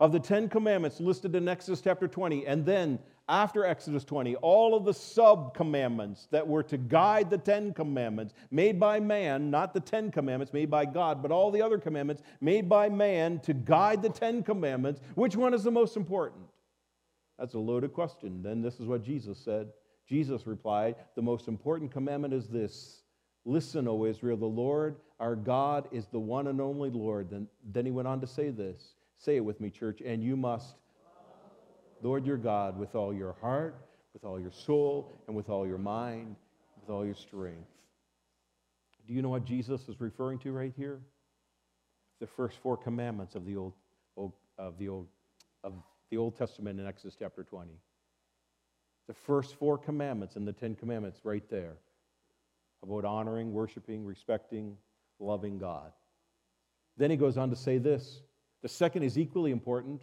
Of 0.00 0.12
the 0.12 0.20
Ten 0.20 0.48
Commandments 0.48 1.00
listed 1.00 1.34
in 1.34 1.48
Exodus 1.48 1.80
chapter 1.80 2.08
20, 2.08 2.46
and 2.46 2.66
then 2.66 2.98
after 3.28 3.64
Exodus 3.64 4.04
20, 4.04 4.36
all 4.36 4.74
of 4.74 4.84
the 4.84 4.94
sub 4.94 5.54
commandments 5.54 6.28
that 6.30 6.46
were 6.46 6.62
to 6.64 6.76
guide 6.76 7.30
the 7.30 7.38
Ten 7.38 7.72
Commandments, 7.72 8.34
made 8.50 8.78
by 8.78 9.00
man, 9.00 9.50
not 9.50 9.74
the 9.74 9.80
Ten 9.80 10.10
Commandments 10.10 10.52
made 10.52 10.70
by 10.70 10.84
God, 10.84 11.22
but 11.22 11.30
all 11.30 11.50
the 11.50 11.62
other 11.62 11.78
commandments 11.78 12.22
made 12.40 12.68
by 12.68 12.88
man 12.88 13.38
to 13.40 13.54
guide 13.54 14.02
the 14.02 14.10
Ten 14.10 14.42
Commandments, 14.42 15.00
which 15.14 15.36
one 15.36 15.54
is 15.54 15.62
the 15.62 15.70
most 15.70 15.96
important? 15.96 16.42
That's 17.38 17.54
a 17.54 17.58
loaded 17.58 17.92
question. 17.92 18.42
Then 18.42 18.62
this 18.62 18.80
is 18.80 18.86
what 18.86 19.04
Jesus 19.04 19.38
said. 19.38 19.68
Jesus 20.06 20.46
replied, 20.46 20.96
The 21.16 21.22
most 21.22 21.48
important 21.48 21.90
commandment 21.90 22.34
is 22.34 22.48
this 22.48 23.02
Listen, 23.44 23.88
O 23.88 24.04
Israel, 24.04 24.36
the 24.36 24.46
Lord 24.46 24.96
our 25.22 25.36
God 25.36 25.86
is 25.92 26.06
the 26.08 26.18
one 26.18 26.48
and 26.48 26.60
only 26.60 26.90
Lord. 26.90 27.30
Then, 27.30 27.46
then 27.64 27.86
he 27.86 27.92
went 27.92 28.08
on 28.08 28.20
to 28.22 28.26
say 28.26 28.50
this. 28.50 28.96
Say 29.18 29.36
it 29.36 29.44
with 29.44 29.60
me, 29.60 29.70
church, 29.70 30.02
and 30.04 30.20
you 30.20 30.36
must 30.36 30.74
Lord 32.02 32.26
your 32.26 32.36
God 32.36 32.78
with 32.78 32.94
all 32.94 33.14
your 33.14 33.36
heart, 33.40 33.76
with 34.12 34.24
all 34.24 34.40
your 34.40 34.50
soul, 34.50 35.22
and 35.26 35.36
with 35.36 35.48
all 35.48 35.66
your 35.66 35.78
mind, 35.78 36.36
with 36.80 36.90
all 36.90 37.04
your 37.04 37.14
strength. 37.14 37.70
Do 39.06 39.14
you 39.14 39.22
know 39.22 39.28
what 39.28 39.44
Jesus 39.44 39.88
is 39.88 40.00
referring 40.00 40.38
to 40.40 40.52
right 40.52 40.72
here? 40.76 41.00
The 42.20 42.26
first 42.26 42.58
four 42.58 42.76
commandments 42.76 43.34
of 43.34 43.46
the 43.46 43.56
Old, 43.56 43.72
old, 44.16 44.32
of 44.58 44.78
the 44.78 44.88
Old, 44.88 45.06
of 45.64 45.74
the 46.10 46.16
Old 46.16 46.36
Testament 46.36 46.78
in 46.78 46.86
Exodus 46.86 47.16
chapter 47.18 47.44
20. 47.44 47.70
The 49.08 49.14
first 49.14 49.56
four 49.56 49.78
commandments 49.78 50.36
in 50.36 50.44
the 50.44 50.52
Ten 50.52 50.74
Commandments 50.74 51.20
right 51.24 51.48
there 51.50 51.76
about 52.82 53.04
honoring, 53.04 53.52
worshiping, 53.52 54.04
respecting, 54.04 54.76
loving 55.20 55.58
God. 55.58 55.92
Then 56.96 57.10
he 57.10 57.16
goes 57.16 57.36
on 57.36 57.50
to 57.50 57.56
say 57.56 57.78
this. 57.78 58.22
The 58.62 58.68
second 58.68 59.02
is 59.02 59.18
equally 59.18 59.50
important 59.50 60.02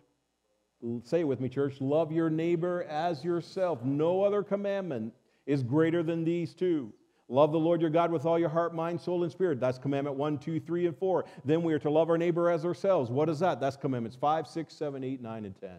Say 1.04 1.22
it 1.22 1.28
with 1.28 1.42
me, 1.42 1.50
church. 1.50 1.82
Love 1.82 2.12
your 2.12 2.30
neighbor 2.30 2.84
as 2.84 3.24
yourself. 3.24 3.84
No 3.84 4.24
other 4.24 4.44
commandment 4.44 5.14
is 5.46 5.62
greater 5.62 6.04
than 6.04 6.24
these 6.24 6.54
two. 6.54 6.94
Love 7.28 7.52
the 7.52 7.60
Lord 7.60 7.82
your 7.82 7.90
God 7.90 8.12
with 8.12 8.26
all 8.26 8.40
your 8.40 8.50
heart, 8.50 8.74
mind, 8.74 9.00
soul, 9.00 9.24
and 9.24 9.32
spirit. 9.32 9.60
That's 9.60 9.78
commandment 9.78 10.16
one, 10.16 10.40
two, 10.40 10.60
three, 10.60 10.88
and 10.88 10.98
four. 10.98 11.26
Then 11.46 11.62
we 11.64 11.74
are 11.74 11.80
to 11.80 11.90
love 11.90 12.10
our 12.10 12.18
neighbor 12.18 12.50
as 12.50 12.66
ourselves. 12.66 13.12
What 13.12 13.30
is 13.30 13.40
that? 13.40 13.60
That's 13.60 13.78
commandments 13.78 14.18
five, 14.20 14.48
six, 14.48 14.74
seven, 14.74 15.04
eight, 15.04 15.22
nine, 15.22 15.46
and 15.46 15.56
10. 15.60 15.70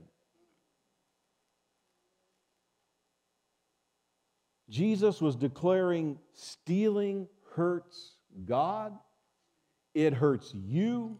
Jesus 4.68 5.20
was 5.20 5.34
declaring 5.34 6.18
stealing 6.32 7.26
hurts 7.54 8.12
God, 8.44 8.96
it 9.94 10.14
hurts 10.14 10.54
you, 10.54 11.18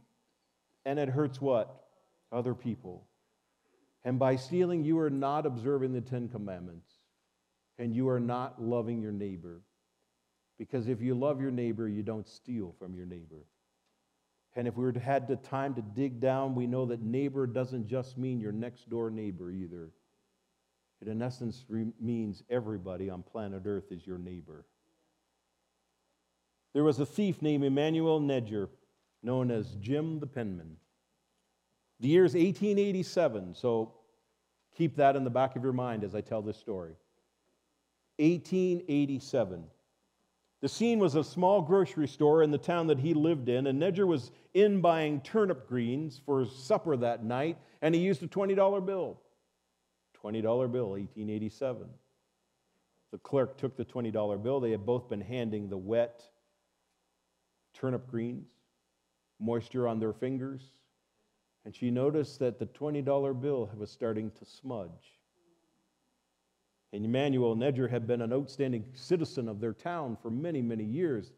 and 0.84 0.98
it 0.98 1.08
hurts 1.08 1.40
what? 1.40 1.84
Other 2.30 2.54
people. 2.54 3.06
And 4.04 4.18
by 4.18 4.36
stealing, 4.36 4.84
you 4.84 4.98
are 4.98 5.10
not 5.10 5.46
observing 5.46 5.92
the 5.92 6.00
Ten 6.00 6.28
Commandments, 6.28 6.90
and 7.78 7.94
you 7.94 8.08
are 8.08 8.20
not 8.20 8.60
loving 8.60 9.02
your 9.02 9.12
neighbor. 9.12 9.60
Because 10.58 10.88
if 10.88 11.00
you 11.00 11.14
love 11.14 11.40
your 11.40 11.50
neighbor, 11.50 11.88
you 11.88 12.02
don't 12.02 12.28
steal 12.28 12.74
from 12.78 12.94
your 12.94 13.06
neighbor. 13.06 13.46
And 14.56 14.66
if 14.66 14.76
we 14.76 14.92
had 15.00 15.28
the 15.28 15.36
time 15.36 15.74
to 15.74 15.82
dig 15.82 16.20
down, 16.20 16.54
we 16.54 16.66
know 16.66 16.86
that 16.86 17.02
neighbor 17.02 17.46
doesn't 17.46 17.86
just 17.86 18.18
mean 18.18 18.40
your 18.40 18.52
next 18.52 18.90
door 18.90 19.10
neighbor 19.10 19.50
either. 19.50 19.90
It, 21.00 21.08
in 21.08 21.22
essence, 21.22 21.64
re- 21.68 21.92
means 22.00 22.42
everybody 22.50 23.08
on 23.08 23.22
planet 23.22 23.62
Earth 23.64 23.90
is 23.90 24.06
your 24.06 24.18
neighbor. 24.18 24.66
There 26.74 26.84
was 26.84 27.00
a 27.00 27.06
thief 27.06 27.42
named 27.42 27.64
Emmanuel 27.64 28.20
Nedger, 28.20 28.68
known 29.22 29.50
as 29.50 29.76
Jim 29.80 30.20
the 30.20 30.26
Penman. 30.26 30.76
The 32.00 32.08
year 32.08 32.24
is 32.24 32.32
1887, 32.34 33.54
so 33.54 33.92
keep 34.74 34.96
that 34.96 35.16
in 35.16 35.24
the 35.24 35.30
back 35.30 35.54
of 35.54 35.62
your 35.62 35.74
mind 35.74 36.02
as 36.02 36.14
I 36.14 36.22
tell 36.22 36.40
this 36.40 36.56
story. 36.56 36.96
1887. 38.18 39.64
The 40.62 40.68
scene 40.68 40.98
was 40.98 41.14
a 41.14 41.24
small 41.24 41.62
grocery 41.62 42.08
store 42.08 42.42
in 42.42 42.50
the 42.50 42.58
town 42.58 42.86
that 42.88 42.98
he 42.98 43.14
lived 43.14 43.48
in, 43.48 43.66
and 43.66 43.80
Nedger 43.80 44.06
was 44.06 44.30
in 44.54 44.80
buying 44.80 45.20
turnip 45.20 45.68
greens 45.68 46.20
for 46.24 46.44
supper 46.46 46.96
that 46.98 47.24
night, 47.24 47.58
and 47.82 47.94
he 47.94 48.00
used 48.00 48.22
a 48.22 48.28
$20 48.28 48.84
bill. 48.84 49.20
$20 50.22 50.42
bill, 50.42 50.90
1887. 50.90 51.86
The 53.10 53.18
clerk 53.18 53.56
took 53.56 53.76
the 53.76 53.84
$20 53.84 54.42
bill. 54.42 54.60
They 54.60 54.70
had 54.70 54.84
both 54.84 55.08
been 55.08 55.20
handing 55.20 55.68
the 55.68 55.78
wet 55.78 56.22
turnip 57.72 58.10
greens, 58.10 58.48
moisture 59.38 59.88
on 59.88 59.98
their 59.98 60.12
fingers, 60.12 60.60
and 61.70 61.76
she 61.76 61.88
noticed 61.88 62.40
that 62.40 62.58
the 62.58 62.66
$20 62.66 63.40
bill 63.40 63.70
was 63.76 63.92
starting 63.92 64.32
to 64.32 64.44
smudge. 64.44 65.20
And 66.92 67.04
Emmanuel 67.04 67.54
Nedger 67.54 67.88
had 67.88 68.08
been 68.08 68.22
an 68.22 68.32
outstanding 68.32 68.86
citizen 68.92 69.48
of 69.48 69.60
their 69.60 69.72
town 69.72 70.18
for 70.20 70.32
many, 70.32 70.62
many 70.62 70.82
years. 70.82 71.30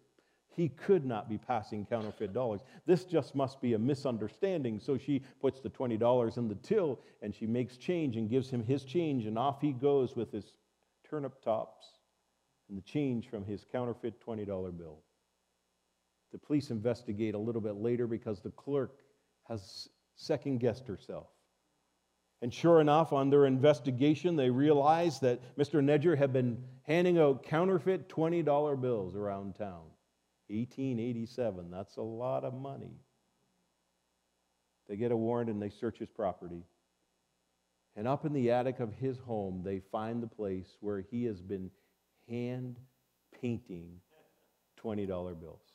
He 0.49 0.71
could 0.71 1.05
not 1.05 1.29
be 1.29 1.37
passing 1.37 1.85
counterfeit 1.85 2.33
dollars. 2.33 2.63
This 2.87 3.05
just 3.05 3.35
must 3.35 3.61
be 3.61 3.75
a 3.75 3.79
misunderstanding. 3.79 4.81
So 4.81 4.97
she 4.97 5.21
puts 5.39 5.61
the 5.61 5.69
$20 5.69 6.39
in 6.39 6.49
the 6.49 6.55
till 6.55 6.99
and 7.21 7.35
she 7.35 7.47
makes 7.47 7.77
change 7.77 8.17
and 8.17 8.31
gives 8.31 8.49
him 8.49 8.65
his 8.65 8.85
change, 8.85 9.27
and 9.27 9.39
off 9.39 9.61
he 9.61 9.73
goes 9.73 10.17
with 10.17 10.33
his 10.33 10.55
turnip 11.07 11.45
tops 11.45 11.99
and 12.71 12.79
the 12.79 12.83
change 12.83 13.29
from 13.29 13.45
his 13.45 13.67
counterfeit 13.71 14.15
$20 14.27 14.47
bill. 14.79 15.01
The 16.33 16.39
police 16.39 16.71
investigate 16.71 17.35
a 17.35 17.39
little 17.39 17.61
bit 17.61 17.75
later 17.75 18.07
because 18.07 18.41
the 18.41 18.53
clerk 18.53 19.03
has 19.49 19.89
second 20.17 20.59
guessed 20.59 20.87
herself. 20.87 21.29
And 22.43 22.53
sure 22.53 22.81
enough, 22.81 23.13
on 23.13 23.31
their 23.31 23.47
investigation, 23.47 24.35
they 24.35 24.51
realized 24.51 25.23
that 25.23 25.57
Mr. 25.57 25.83
Nedger 25.83 26.19
had 26.19 26.33
been 26.33 26.65
handing 26.83 27.19
out 27.19 27.45
counterfeit 27.45 28.09
$20 28.09 28.81
bills 28.81 29.15
around 29.15 29.55
town. 29.55 29.85
1887, 30.49 31.71
that's 31.71 31.97
a 31.97 32.03
lot 32.03 32.45
of 32.45 32.53
money. 32.53 32.97
They 34.89 34.97
get 34.97 35.13
a 35.13 35.17
warrant 35.17 35.51
and 35.51 35.63
they 35.63 35.71
search 35.71 35.99
his 35.99 36.09
property. 36.09 36.65
And 37.95 38.09
up 38.09 38.25
in 38.25 38.33
the 38.33 38.51
attic 38.51 38.81
of 38.81 38.93
his 38.95 39.19
home, 39.19 39.63
they 39.65 39.81
find 39.93 40.23
the 40.23 40.27
place 40.27 40.77
where 40.81 41.01
he 41.01 41.25
has 41.25 41.41
been 41.41 41.71
hand 42.29 42.77
painting 43.41 44.01
$20 44.83 45.07
bills. 45.41 45.72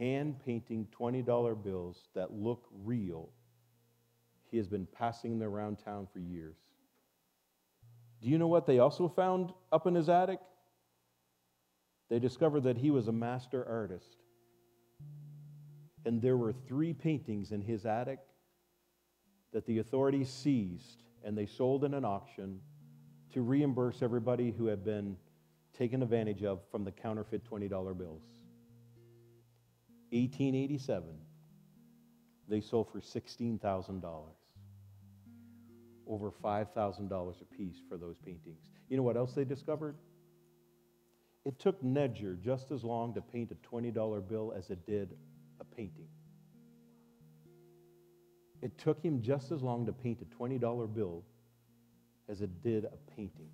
Hand 0.00 0.40
painting 0.44 0.88
$20 0.98 1.62
bills 1.62 2.08
that 2.14 2.32
look 2.32 2.66
real 2.84 3.30
he 4.50 4.56
has 4.56 4.66
been 4.66 4.86
passing 4.86 5.38
them 5.38 5.48
around 5.48 5.76
town 5.76 6.08
for 6.12 6.18
years. 6.18 6.56
Do 8.20 8.28
you 8.28 8.36
know 8.36 8.48
what 8.48 8.66
they 8.66 8.80
also 8.80 9.08
found 9.08 9.52
up 9.72 9.86
in 9.86 9.94
his 9.94 10.08
attic? 10.08 10.40
They 12.08 12.18
discovered 12.18 12.64
that 12.64 12.76
he 12.76 12.90
was 12.90 13.08
a 13.08 13.12
master 13.12 13.64
artist. 13.66 14.16
And 16.04 16.20
there 16.20 16.36
were 16.36 16.52
three 16.52 16.92
paintings 16.92 17.52
in 17.52 17.62
his 17.62 17.86
attic 17.86 18.18
that 19.52 19.66
the 19.66 19.78
authorities 19.78 20.28
seized 20.28 21.02
and 21.24 21.36
they 21.38 21.46
sold 21.46 21.84
in 21.84 21.94
an 21.94 22.04
auction 22.04 22.60
to 23.32 23.42
reimburse 23.42 24.02
everybody 24.02 24.50
who 24.50 24.66
had 24.66 24.84
been 24.84 25.16
taken 25.72 26.02
advantage 26.02 26.42
of 26.42 26.60
from 26.70 26.84
the 26.84 26.90
counterfeit 26.90 27.48
$20 27.48 27.68
bills. 27.96 28.22
1887, 30.12 31.04
they 32.48 32.60
sold 32.60 32.90
for 32.90 33.00
$16,000 33.00 34.02
over 36.06 36.32
$5,000 36.32 37.40
a 37.40 37.44
piece 37.56 37.76
for 37.88 37.96
those 37.96 38.16
paintings. 38.18 38.60
You 38.88 38.96
know 38.96 39.04
what 39.04 39.16
else 39.16 39.32
they 39.34 39.44
discovered? 39.44 39.94
It 41.44 41.58
took 41.58 41.82
Nedger 41.82 42.38
just 42.40 42.72
as 42.72 42.82
long 42.82 43.14
to 43.14 43.20
paint 43.20 43.52
a 43.52 43.74
$20 43.74 44.28
bill 44.28 44.52
as 44.56 44.70
it 44.70 44.84
did 44.86 45.16
a 45.60 45.64
painting. 45.64 46.08
It 48.60 48.76
took 48.78 49.02
him 49.02 49.22
just 49.22 49.52
as 49.52 49.62
long 49.62 49.86
to 49.86 49.92
paint 49.92 50.20
a 50.20 50.42
$20 50.42 50.94
bill 50.94 51.24
as 52.28 52.42
it 52.42 52.62
did 52.62 52.84
a 52.84 53.12
painting. 53.16 53.48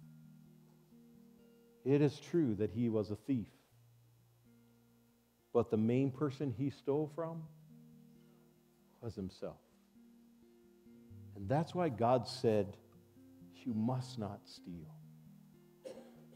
It 1.84 2.00
is 2.00 2.18
true 2.18 2.56
that 2.56 2.70
he 2.70 2.88
was 2.88 3.10
a 3.10 3.16
thief, 3.16 3.46
but 5.56 5.70
the 5.70 5.76
main 5.78 6.10
person 6.10 6.52
he 6.58 6.68
stole 6.68 7.10
from 7.14 7.42
was 9.00 9.14
himself. 9.14 9.56
And 11.34 11.48
that's 11.48 11.74
why 11.74 11.88
God 11.88 12.28
said, 12.28 12.76
You 13.64 13.72
must 13.72 14.18
not 14.18 14.40
steal. 14.44 14.94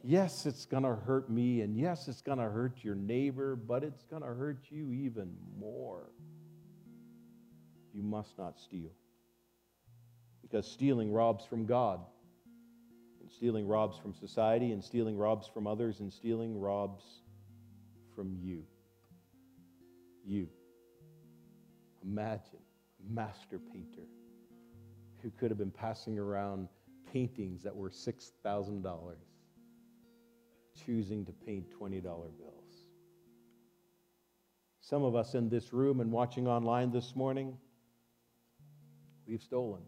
Yes, 0.03 0.47
it's 0.47 0.65
going 0.65 0.85
to 0.85 0.95
hurt 0.95 1.29
me, 1.29 1.61
and 1.61 1.77
yes, 1.77 2.09
it's 2.09 2.23
going 2.23 2.39
to 2.39 2.45
hurt 2.45 2.79
your 2.83 2.95
neighbor, 2.95 3.57
but 3.57 3.85
it's 3.85 4.05
going 4.05 4.23
to 4.23 4.29
hurt 4.29 4.65
you 4.71 4.91
even 4.91 5.37
more. 5.59 6.09
You 7.93 8.03
must 8.03 8.39
not 8.39 8.59
steal. 8.59 8.91
Because 10.41 10.67
stealing 10.67 11.13
robs 11.13 11.45
from 11.45 11.67
God, 11.67 12.01
and 13.21 13.31
stealing 13.31 13.69
robs 13.69 13.99
from 13.99 14.15
society, 14.15 14.73
and 14.73 14.83
stealing 14.83 15.19
robs 15.19 15.47
from 15.47 15.67
others, 15.67 16.01
and 16.01 16.11
stealing 16.11 16.59
robs 16.59 17.05
from 18.17 18.35
you. 18.41 18.65
You. 20.31 20.47
Imagine, 22.05 22.61
master 23.05 23.59
painter 23.59 24.07
who 25.23 25.31
could 25.33 25.51
have 25.51 25.59
been 25.59 25.73
passing 25.73 26.21
around 26.21 26.69
paintings 27.13 27.65
that 27.65 27.75
were 27.75 27.91
$6,000, 27.91 29.15
choosing 30.87 31.27
to 31.27 31.33
paint 31.33 31.67
$20 31.77 32.01
bills. 32.01 32.87
Some 34.81 35.03
of 35.03 35.17
us 35.17 35.35
in 35.35 35.49
this 35.49 35.73
room 35.73 35.99
and 35.99 36.13
watching 36.13 36.47
online 36.47 36.93
this 36.93 37.17
morning, 37.17 37.57
we've 39.27 39.43
stolen. 39.43 39.83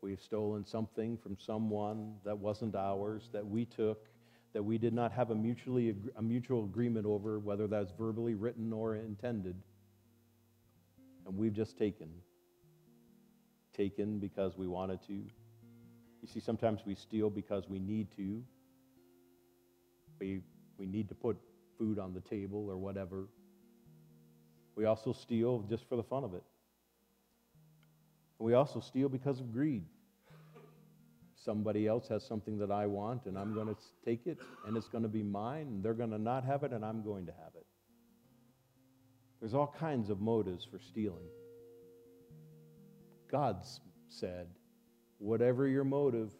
We've 0.00 0.20
stolen 0.20 0.64
something 0.64 1.18
from 1.18 1.36
someone 1.38 2.14
that 2.24 2.38
wasn't 2.38 2.74
ours, 2.74 3.28
that 3.34 3.46
we 3.46 3.66
took, 3.66 4.08
that 4.56 4.62
we 4.62 4.78
did 4.78 4.94
not 4.94 5.12
have 5.12 5.30
a, 5.30 5.34
mutually, 5.34 5.94
a 6.16 6.22
mutual 6.22 6.64
agreement 6.64 7.04
over, 7.04 7.38
whether 7.38 7.66
that's 7.66 7.92
verbally 7.92 8.32
written 8.32 8.72
or 8.72 8.96
intended. 8.96 9.54
And 11.26 11.36
we've 11.36 11.52
just 11.52 11.76
taken 11.76 12.08
taken 13.76 14.18
because 14.18 14.56
we 14.56 14.66
wanted 14.66 15.02
to. 15.08 15.12
You 15.12 16.26
see, 16.26 16.40
sometimes 16.40 16.80
we 16.86 16.94
steal 16.94 17.28
because 17.28 17.68
we 17.68 17.78
need 17.78 18.10
to. 18.16 18.42
We, 20.18 20.40
we 20.78 20.86
need 20.86 21.10
to 21.10 21.14
put 21.14 21.36
food 21.76 21.98
on 21.98 22.14
the 22.14 22.20
table 22.20 22.66
or 22.70 22.78
whatever. 22.78 23.26
We 24.74 24.86
also 24.86 25.12
steal 25.12 25.66
just 25.68 25.86
for 25.86 25.96
the 25.96 26.02
fun 26.02 26.24
of 26.24 26.32
it. 26.32 26.44
We 28.38 28.54
also 28.54 28.80
steal 28.80 29.10
because 29.10 29.38
of 29.38 29.52
greed. 29.52 29.84
Somebody 31.46 31.86
else 31.86 32.08
has 32.08 32.26
something 32.26 32.58
that 32.58 32.72
I 32.72 32.86
want, 32.86 33.26
and 33.26 33.38
I'm 33.38 33.54
going 33.54 33.68
to 33.68 33.76
take 34.04 34.26
it, 34.26 34.36
and 34.66 34.76
it's 34.76 34.88
going 34.88 35.04
to 35.04 35.08
be 35.08 35.22
mine, 35.22 35.68
and 35.68 35.82
they're 35.82 35.94
going 35.94 36.10
to 36.10 36.18
not 36.18 36.44
have 36.44 36.64
it, 36.64 36.72
and 36.72 36.84
I'm 36.84 37.04
going 37.04 37.24
to 37.26 37.32
have 37.32 37.54
it. 37.54 37.64
There's 39.38 39.54
all 39.54 39.72
kinds 39.78 40.10
of 40.10 40.20
motives 40.20 40.66
for 40.68 40.80
stealing. 40.80 41.28
God 43.30 43.64
said, 44.08 44.48
whatever 45.18 45.68
your 45.68 45.84
motive, 45.84 46.32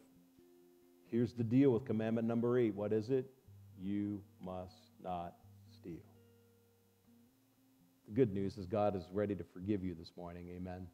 here's 1.08 1.32
the 1.34 1.44
deal 1.44 1.70
with 1.70 1.84
commandment 1.84 2.26
number 2.26 2.58
eight. 2.58 2.74
What 2.74 2.92
is 2.92 3.08
it? 3.08 3.30
You 3.80 4.20
must 4.42 4.90
not 5.04 5.34
steal. 5.70 6.02
The 8.08 8.14
good 8.14 8.34
news 8.34 8.58
is 8.58 8.66
God 8.66 8.96
is 8.96 9.04
ready 9.12 9.36
to 9.36 9.44
forgive 9.52 9.84
you 9.84 9.94
this 9.94 10.10
morning. 10.16 10.48
Amen. 10.56 10.88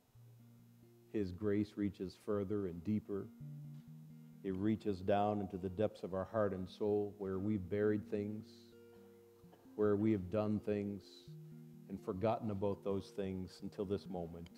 His 1.14 1.30
grace 1.30 1.72
reaches 1.76 2.14
further 2.26 2.66
and 2.66 2.84
deeper. 2.84 3.26
It 4.44 4.54
reaches 4.54 5.00
down 5.00 5.40
into 5.40 5.56
the 5.56 5.68
depths 5.68 6.02
of 6.02 6.14
our 6.14 6.24
heart 6.24 6.52
and 6.52 6.68
soul 6.68 7.14
where 7.18 7.38
we've 7.38 7.68
buried 7.70 8.10
things, 8.10 8.46
where 9.76 9.94
we 9.94 10.12
have 10.12 10.30
done 10.30 10.60
things 10.66 11.04
and 11.88 11.98
forgotten 12.04 12.50
about 12.50 12.82
those 12.84 13.12
things 13.14 13.60
until 13.62 13.84
this 13.84 14.06
moment. 14.08 14.48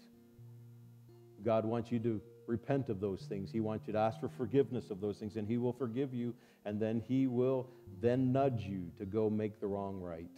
God 1.44 1.66
wants 1.66 1.92
you 1.92 1.98
to 1.98 2.20
repent 2.46 2.88
of 2.88 3.00
those 3.00 3.26
things. 3.28 3.50
He 3.50 3.60
wants 3.60 3.86
you 3.86 3.92
to 3.92 3.98
ask 3.98 4.20
for 4.20 4.30
forgiveness 4.36 4.90
of 4.90 5.00
those 5.00 5.18
things, 5.18 5.36
and 5.36 5.46
He 5.46 5.58
will 5.58 5.72
forgive 5.72 6.14
you, 6.14 6.34
and 6.64 6.80
then 6.80 7.02
He 7.06 7.26
will 7.26 7.68
then 8.00 8.32
nudge 8.32 8.62
you 8.62 8.90
to 8.98 9.04
go 9.04 9.28
make 9.28 9.60
the 9.60 9.66
wrong 9.66 10.00
right. 10.00 10.30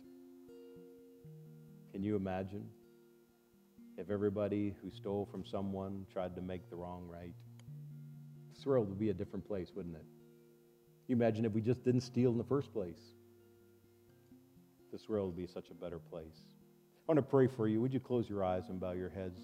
Can 1.92 2.02
you 2.02 2.16
imagine 2.16 2.66
if 3.96 4.10
everybody 4.10 4.74
who 4.82 4.90
stole 4.90 5.28
from 5.30 5.44
someone 5.44 6.04
tried 6.12 6.34
to 6.34 6.42
make 6.42 6.68
the 6.68 6.76
wrong 6.76 7.06
right? 7.08 7.32
This 8.56 8.66
world 8.66 8.88
would 8.88 8.98
be 8.98 9.10
a 9.10 9.14
different 9.14 9.46
place, 9.46 9.70
wouldn't 9.74 9.96
it? 9.96 10.04
You 11.06 11.14
imagine 11.14 11.44
if 11.44 11.52
we 11.52 11.60
just 11.60 11.84
didn't 11.84 12.00
steal 12.00 12.32
in 12.32 12.38
the 12.38 12.44
first 12.44 12.72
place? 12.72 12.98
This 14.90 15.08
world 15.08 15.28
would 15.28 15.36
be 15.36 15.46
such 15.46 15.70
a 15.70 15.74
better 15.74 15.98
place. 15.98 16.34
I 17.08 17.12
want 17.12 17.18
to 17.18 17.22
pray 17.22 17.46
for 17.46 17.68
you. 17.68 17.80
Would 17.80 17.92
you 17.92 18.00
close 18.00 18.28
your 18.28 18.44
eyes 18.44 18.64
and 18.68 18.80
bow 18.80 18.92
your 18.92 19.10
heads? 19.10 19.40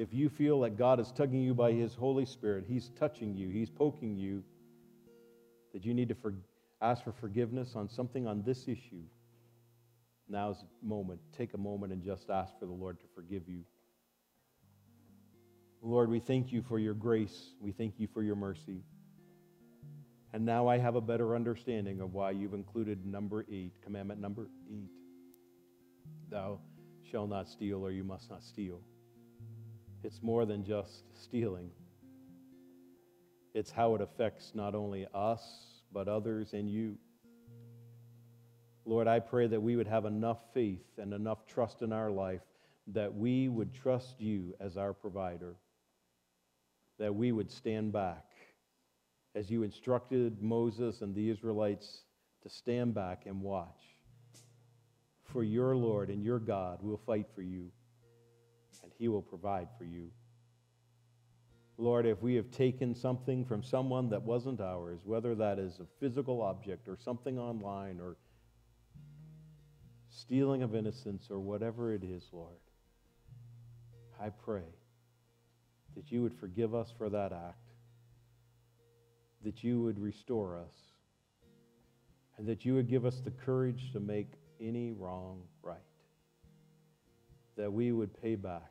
if 0.00 0.14
you 0.14 0.30
feel 0.30 0.60
that 0.60 0.78
God 0.78 0.98
is 0.98 1.12
tugging 1.12 1.42
you 1.42 1.52
by 1.52 1.72
His 1.72 1.94
Holy 1.94 2.24
Spirit, 2.24 2.64
He's 2.66 2.90
touching 2.98 3.34
you, 3.36 3.50
He's 3.50 3.68
poking 3.68 4.16
you, 4.16 4.42
that 5.74 5.84
you 5.84 5.92
need 5.92 6.08
to 6.08 6.14
for, 6.14 6.34
ask 6.80 7.04
for 7.04 7.12
forgiveness 7.12 7.72
on 7.76 7.86
something 7.86 8.26
on 8.26 8.42
this 8.42 8.62
issue, 8.66 9.02
now's 10.26 10.60
the 10.60 10.88
moment. 10.88 11.20
Take 11.36 11.52
a 11.52 11.58
moment 11.58 11.92
and 11.92 12.02
just 12.02 12.30
ask 12.30 12.58
for 12.58 12.64
the 12.64 12.72
Lord 12.72 12.98
to 13.00 13.06
forgive 13.14 13.46
you. 13.46 13.62
Lord, 15.82 16.10
we 16.10 16.20
thank 16.20 16.52
you 16.52 16.62
for 16.62 16.78
your 16.78 16.94
grace. 16.94 17.54
We 17.60 17.72
thank 17.72 17.98
you 17.98 18.06
for 18.12 18.22
your 18.22 18.36
mercy. 18.36 18.82
And 20.32 20.44
now 20.44 20.68
I 20.68 20.78
have 20.78 20.94
a 20.94 21.00
better 21.00 21.34
understanding 21.34 22.00
of 22.00 22.12
why 22.12 22.32
you've 22.32 22.54
included 22.54 23.04
number 23.04 23.44
eight, 23.50 23.72
commandment 23.82 24.20
number 24.20 24.48
eight. 24.70 24.90
Thou 26.28 26.60
shalt 27.10 27.30
not 27.30 27.48
steal, 27.48 27.84
or 27.84 27.90
you 27.90 28.04
must 28.04 28.30
not 28.30 28.44
steal. 28.44 28.80
It's 30.04 30.22
more 30.22 30.46
than 30.46 30.64
just 30.64 31.02
stealing, 31.14 31.70
it's 33.52 33.70
how 33.70 33.94
it 33.96 34.00
affects 34.00 34.52
not 34.54 34.74
only 34.74 35.06
us, 35.12 35.42
but 35.92 36.06
others 36.08 36.52
and 36.52 36.70
you. 36.70 36.96
Lord, 38.84 39.08
I 39.08 39.18
pray 39.18 39.46
that 39.48 39.60
we 39.60 39.76
would 39.76 39.88
have 39.88 40.04
enough 40.04 40.38
faith 40.54 40.86
and 40.98 41.12
enough 41.12 41.46
trust 41.46 41.82
in 41.82 41.92
our 41.92 42.10
life 42.10 42.42
that 42.86 43.14
we 43.14 43.48
would 43.48 43.74
trust 43.74 44.20
you 44.20 44.54
as 44.60 44.76
our 44.76 44.92
provider, 44.92 45.56
that 47.00 47.14
we 47.14 47.32
would 47.32 47.50
stand 47.50 47.92
back 47.92 48.26
as 49.34 49.50
you 49.50 49.62
instructed 49.62 50.42
Moses 50.42 51.00
and 51.00 51.14
the 51.14 51.30
Israelites 51.30 52.04
to 52.42 52.50
stand 52.50 52.94
back 52.94 53.22
and 53.24 53.40
watch. 53.40 53.80
For 55.24 55.42
your 55.42 55.74
Lord 55.74 56.10
and 56.10 56.22
your 56.22 56.38
God 56.38 56.82
will 56.82 57.00
fight 57.06 57.26
for 57.34 57.40
you, 57.40 57.70
and 58.82 58.92
he 58.98 59.08
will 59.08 59.22
provide 59.22 59.68
for 59.78 59.84
you. 59.84 60.10
Lord, 61.78 62.04
if 62.04 62.20
we 62.20 62.34
have 62.34 62.50
taken 62.50 62.94
something 62.94 63.46
from 63.46 63.62
someone 63.62 64.10
that 64.10 64.22
wasn't 64.22 64.60
ours, 64.60 65.00
whether 65.04 65.34
that 65.36 65.58
is 65.58 65.80
a 65.80 65.86
physical 66.00 66.42
object 66.42 66.86
or 66.86 66.98
something 66.98 67.38
online 67.38 67.98
or 67.98 68.16
stealing 70.10 70.62
of 70.62 70.74
innocence 70.74 71.28
or 71.30 71.40
whatever 71.40 71.94
it 71.94 72.04
is, 72.04 72.28
Lord, 72.30 72.58
I 74.20 74.28
pray 74.28 74.64
that 75.96 76.10
you 76.10 76.22
would 76.22 76.34
forgive 76.34 76.74
us 76.74 76.92
for 76.96 77.08
that 77.08 77.32
act, 77.32 77.72
that 79.44 79.64
you 79.64 79.80
would 79.82 79.98
restore 79.98 80.56
us, 80.56 80.74
and 82.38 82.46
that 82.46 82.64
you 82.64 82.74
would 82.74 82.88
give 82.88 83.04
us 83.04 83.20
the 83.24 83.30
courage 83.30 83.92
to 83.92 84.00
make 84.00 84.32
any 84.60 84.92
wrong 84.92 85.42
right, 85.62 85.78
that 87.56 87.72
we 87.72 87.92
would 87.92 88.20
pay 88.22 88.34
back 88.34 88.70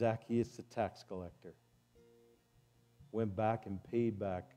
Zacchaeus, 0.00 0.48
the 0.56 0.62
tax 0.62 1.04
collector, 1.06 1.54
went 3.12 3.36
back 3.36 3.66
and 3.66 3.82
paid 3.84 4.18
back 4.18 4.50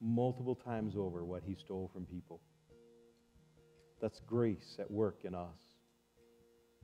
multiple 0.00 0.54
times 0.54 0.94
over 0.96 1.24
what 1.24 1.42
he 1.44 1.54
stole 1.54 1.90
from 1.92 2.06
people. 2.06 2.40
That's 4.00 4.20
grace 4.20 4.76
at 4.78 4.90
work 4.90 5.20
in 5.24 5.34
us. 5.34 5.58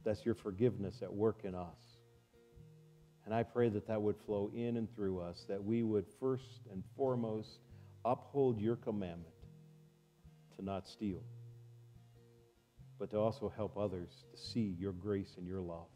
That's 0.04 0.24
your 0.24 0.34
forgiveness 0.34 1.02
at 1.02 1.12
work 1.12 1.42
in 1.44 1.54
us. 1.54 1.95
And 3.26 3.34
I 3.34 3.42
pray 3.42 3.68
that 3.68 3.86
that 3.88 4.00
would 4.00 4.16
flow 4.24 4.50
in 4.54 4.76
and 4.76 4.94
through 4.94 5.20
us, 5.20 5.44
that 5.48 5.62
we 5.62 5.82
would 5.82 6.06
first 6.18 6.62
and 6.72 6.82
foremost 6.96 7.58
uphold 8.04 8.60
your 8.60 8.76
commandment 8.76 9.34
to 10.56 10.64
not 10.64 10.88
steal, 10.88 11.22
but 12.98 13.10
to 13.10 13.18
also 13.18 13.52
help 13.54 13.76
others 13.76 14.24
to 14.30 14.40
see 14.40 14.74
your 14.78 14.92
grace 14.92 15.34
and 15.36 15.46
your 15.46 15.60
love 15.60 15.88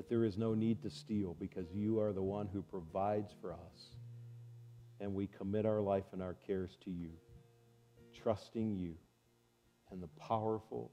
that 0.00 0.08
there 0.08 0.24
is 0.24 0.38
no 0.38 0.54
need 0.54 0.80
to 0.82 0.88
steal 0.88 1.36
because 1.38 1.66
you 1.74 2.00
are 2.00 2.14
the 2.14 2.22
one 2.22 2.48
who 2.50 2.62
provides 2.62 3.34
for 3.40 3.52
us. 3.52 3.96
And 4.98 5.14
we 5.14 5.26
commit 5.26 5.66
our 5.66 5.80
life 5.80 6.04
and 6.12 6.22
our 6.22 6.34
cares 6.46 6.78
to 6.84 6.90
you, 6.90 7.10
trusting 8.22 8.76
you 8.76 8.94
and 9.90 10.02
the 10.02 10.08
powerful, 10.18 10.90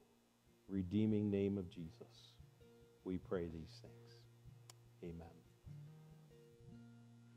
redeeming 0.68 1.30
name 1.30 1.58
of 1.58 1.70
Jesus. 1.70 2.34
We 3.06 3.18
pray 3.18 3.44
these 3.44 3.80
things. 3.82 4.07
Amen. 5.08 5.37